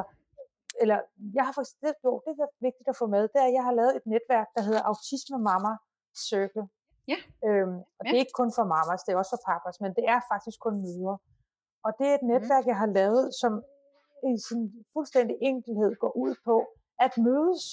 [0.84, 0.98] eller
[1.38, 3.64] jeg har faktisk, det, jo, det er vigtigt at få med, det er, at jeg
[3.70, 5.72] har lavet et netværk, der hedder Autisme Mama
[6.30, 6.66] Circle.
[7.12, 7.20] Ja.
[7.48, 8.10] Øhm, og Ja.
[8.10, 10.58] det er ikke kun for mamas, det er også for papas, men det er faktisk
[10.66, 11.16] kun mødre.
[11.86, 13.54] Og det er et netværk, jeg har lavet, som
[14.32, 14.62] i sin
[14.94, 16.56] fuldstændig enkelhed går ud på
[17.06, 17.64] at mødes.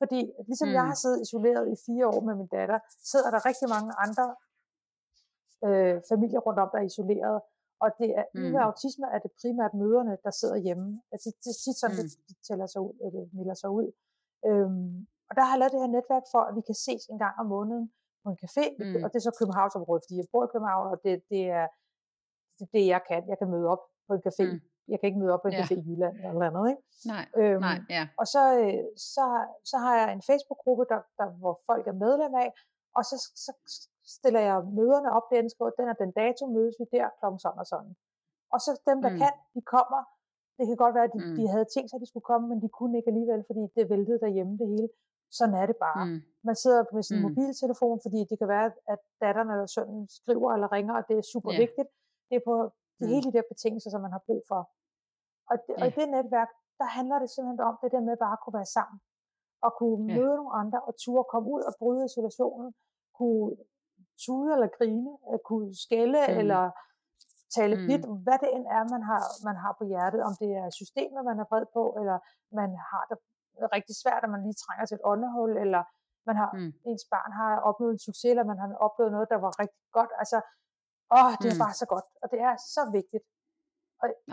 [0.00, 0.74] Fordi ligesom mm.
[0.78, 2.78] jeg har siddet isoleret i fire år med min datter,
[3.12, 4.26] sidder der rigtig mange andre
[5.66, 7.38] øh, familier rundt om, der er isoleret.
[7.84, 8.40] Og det er, mm.
[8.52, 10.88] med autisme er det primært møderne, der sidder hjemme.
[11.12, 12.02] Altså, det er tit sådan, Mm.
[12.02, 13.88] det, det tæller sig ud, eller melder sig ud.
[14.48, 14.96] Øhm,
[15.28, 17.34] og der har jeg lavet det her netværk for, at vi kan ses en gang
[17.42, 17.86] om måneden
[18.26, 19.02] på en café, Mm.
[19.04, 21.66] og det er så Københavnsområdet, fordi jeg bor i København, og det, det er
[22.56, 23.20] det, er det, jeg kan.
[23.30, 24.44] Jeg kan møde op på en café.
[24.52, 24.60] Mm.
[24.92, 25.62] Jeg kan ikke møde op på en Ja.
[25.64, 26.64] café i Jylland eller noget andet.
[26.72, 26.82] Ikke?
[27.12, 28.02] Nej, Øhm, nej, ja.
[28.20, 29.24] Og så, øh, så,
[29.70, 32.48] så har jeg en Facebook-gruppe, der, der, hvor folk er medlem af,
[32.98, 33.50] og så, så
[34.16, 37.58] stiller jeg møderne op derinde, skriver, den og den dato mødes vi der klokken sådan
[37.64, 37.92] og sådan.
[38.54, 39.18] Og så dem, der Mm.
[39.22, 40.00] kan, de kommer.
[40.58, 41.34] Det kan godt være, at de, mm.
[41.38, 43.90] de havde tænkt sig, at de skulle komme, men de kunne ikke alligevel, fordi det
[43.94, 44.88] væltede derhjemme det hele.
[45.38, 46.04] Sådan er det bare.
[46.06, 46.20] Mm.
[46.48, 47.22] Man sidder med sin Mm.
[47.26, 51.22] mobiltelefon, fordi det kan være, at datteren eller sønnen skriver eller ringer, og det er
[51.34, 51.60] super yeah.
[51.64, 51.88] vigtigt.
[52.28, 52.56] Det er på
[52.98, 53.12] det Mm.
[53.12, 54.60] hele de der betingelser, som man har brug for.
[55.50, 55.90] Og, det, og Ja.
[55.90, 56.50] i det netværk,
[56.80, 58.98] der handler det simpelthen om det der med bare at kunne være sammen.
[59.66, 60.14] Og kunne Ja.
[60.18, 62.68] møde nogle andre, og ture komme ud og bryde isolationen.
[63.18, 63.56] Kunne
[64.24, 66.38] tude eller grine, at kunne skælde Mm.
[66.40, 66.62] eller
[67.56, 67.86] tale Mm.
[67.90, 70.20] vidt, hvad det end er, man har, man har på hjertet.
[70.28, 72.16] Om det er systemet, man er vred på, eller
[72.60, 73.18] man har det
[73.76, 75.82] rigtig svært, at man lige trænger til et åndehul, eller
[76.28, 76.72] man har, Mm.
[76.90, 80.10] ens barn har opnået en succes, eller man har opnået noget, der var rigtig godt.
[80.22, 80.38] Altså,
[81.18, 81.64] åh, det er Mm.
[81.64, 83.24] bare så godt, og det er så vigtigt.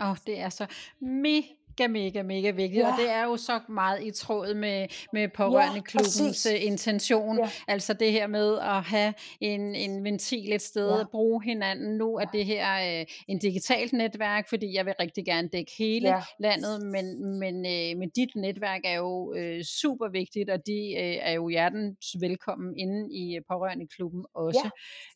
[0.02, 0.64] Åh, oh, det er så
[1.00, 1.48] mega,
[1.78, 2.92] mega, mega vigtigt, ja.
[2.92, 3.02] og Ja.
[3.04, 6.46] det er jo så meget i tråd med, med pårørende klubbens præcis.
[6.46, 7.50] øh, intention, Ja.
[7.68, 11.00] altså det her med at have en, en ventil et sted, Ja.
[11.00, 11.96] at bruge hinanden.
[11.98, 16.08] Nu er det her øh, en digitalt netværk, fordi jeg vil rigtig gerne dække hele
[16.08, 16.22] Ja.
[16.38, 21.16] landet, men, men, øh, men dit netværk er jo øh, super vigtigt, og de øh,
[21.22, 24.70] er jo hjertens velkommen inde i øh, pårørende klubben også.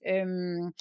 [0.08, 0.72] Øhm,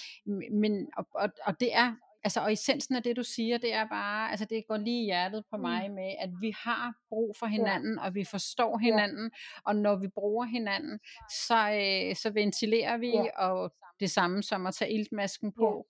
[0.52, 3.88] men, og, og, og det er Altså, og essensen af det, du siger, det er
[3.88, 5.62] bare, altså det går lige i hjertet på Mm.
[5.62, 9.32] mig med, at vi har brug for hinanden, og vi forstår hinanden,
[9.66, 11.00] og når vi bruger hinanden,
[11.48, 13.48] så, øh, så ventilerer vi, Ja.
[13.50, 15.88] og det samme som at tage iltmasken på,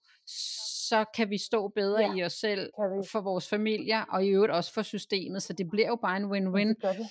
[0.90, 2.72] så kan vi stå bedre Ja, i os selv,
[3.12, 6.26] for vores familier, og i øvrigt også for systemet, så det bliver jo bare en
[6.26, 7.08] win-win, det.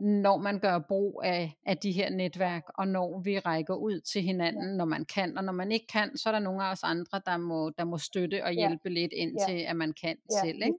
[0.00, 4.22] Når man gør brug af, af de her netværk, og når vi rækker ud til
[4.22, 4.76] hinanden, ja.
[4.76, 7.20] når man kan, og når man ikke kan, så er der nogle af os andre,
[7.26, 8.68] der må, der må støtte og Ja.
[8.68, 10.62] hjælpe lidt indtil, at man kan Ja, selv.
[10.62, 10.78] Ikke?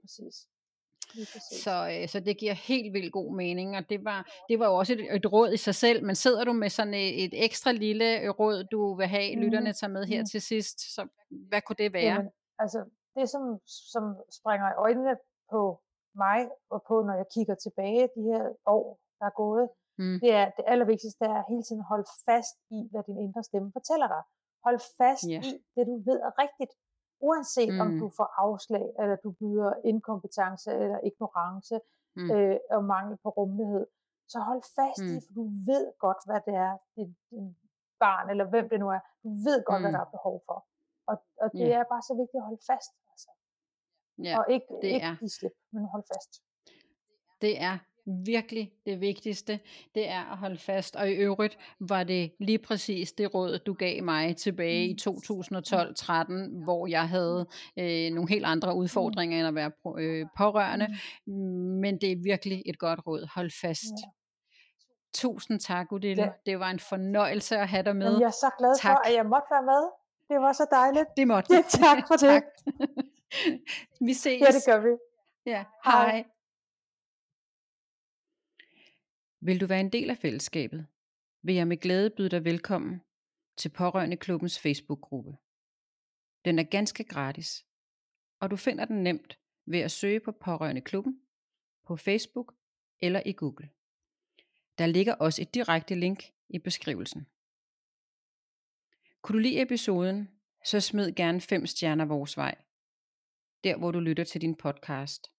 [1.14, 1.62] Lige præcis.
[1.62, 4.74] Så, øh, så det giver helt vildt god mening, og det var, det var jo
[4.74, 7.72] også et, et råd i sig selv, men sidder du med sådan et, et ekstra
[7.72, 9.44] lille øh, råd, du vil have, Mhm.
[9.44, 10.26] lytterne tager med her Mhm.
[10.26, 12.04] til sidst, så hvad kunne det være?
[12.14, 12.84] Jamen, altså,
[13.16, 13.58] det som,
[13.92, 14.04] som
[14.40, 15.16] springer i øjnene
[15.50, 15.80] på
[16.16, 19.66] mig, og på når jeg kigger tilbage de her år, der er gået,
[20.02, 20.18] Mm.
[20.24, 23.68] det er det allervigtigste er hele tiden at holde fast i, hvad din indre stemme
[23.78, 24.22] fortæller dig.
[24.66, 25.40] Hold fast Ja.
[25.48, 26.72] i det, du ved er rigtigt.
[27.28, 27.80] Uanset mm.
[27.82, 31.76] om du får afslag, eller du byder inkompetence, eller ignorance,
[32.16, 32.30] Mm.
[32.34, 33.84] øh, og mangel på rummelighed.
[34.32, 35.12] Så hold fast mm.
[35.14, 37.46] i, for du ved godt, hvad det er, din, din
[38.04, 39.84] barn, eller hvem det nu er, du ved godt, mm.
[39.84, 40.58] hvad der er behov for.
[41.10, 41.78] Og, og det Ja.
[41.80, 42.90] er bare så vigtigt at holde fast.
[43.12, 43.30] Altså.
[44.26, 45.16] Ja, og ikke, det ikke er.
[45.22, 46.32] give slip, men hold fast.
[47.44, 47.74] det er
[48.06, 49.60] virkelig det vigtigste,
[49.94, 50.96] det er at holde fast.
[50.96, 55.12] Og i øvrigt var det lige præcis det råd, du gav mig tilbage i Mm.
[55.12, 57.46] 2012-13, hvor jeg havde
[57.78, 60.86] øh, nogle helt andre udfordringer end at være øh, pårørende.
[61.26, 61.32] Mm.
[61.80, 63.28] Men det er virkelig et godt råd.
[63.34, 63.94] Hold fast.
[65.14, 66.22] Tusind tak, Udille.
[66.22, 66.28] Ja.
[66.46, 68.12] Det var en fornøjelse at have dig med.
[68.12, 68.90] Men jeg er så glad Tak.
[68.92, 69.82] for, at jeg måtte være med.
[70.28, 71.06] Det var så dejligt.
[71.16, 72.28] Det måtte Ja, tak for det.
[72.28, 72.42] tak.
[74.00, 74.40] Vi ses.
[74.40, 74.88] Ja, det gør vi.
[75.46, 76.10] Ja, Hej.
[76.10, 76.24] hej.
[79.44, 80.86] Vil du være en del af fællesskabet,
[81.42, 83.00] vil jeg med glæde byde dig velkommen
[83.56, 85.36] til Pårørende Klubbens Facebook-gruppe.
[86.44, 87.66] Den er ganske gratis,
[88.40, 91.20] og du finder den nemt ved at søge på Pårørende Klubben
[91.84, 92.54] på Facebook
[93.00, 93.70] eller i Google.
[94.78, 97.26] Der ligger også et direkte link i beskrivelsen.
[99.22, 100.28] Kunne du lide episoden,
[100.64, 102.54] så smid gerne 5 stjerner vores vej,
[103.64, 105.32] der hvor du lytter til din podcast.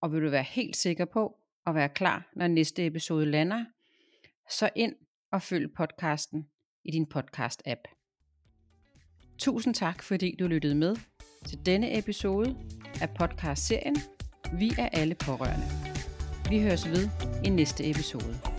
[0.00, 3.64] Og vil du være helt sikker på og være klar, når næste episode lander,
[4.50, 4.94] så ind
[5.32, 6.46] og følg podcasten
[6.84, 7.82] i din podcast-app.
[9.38, 10.96] Tusind tak, fordi du lyttede med
[11.46, 12.56] til denne episode
[13.02, 13.96] af podcast-serien
[14.58, 15.66] Vi er alle pårørende.
[16.50, 17.08] Vi høres ved
[17.44, 18.53] i næste episode.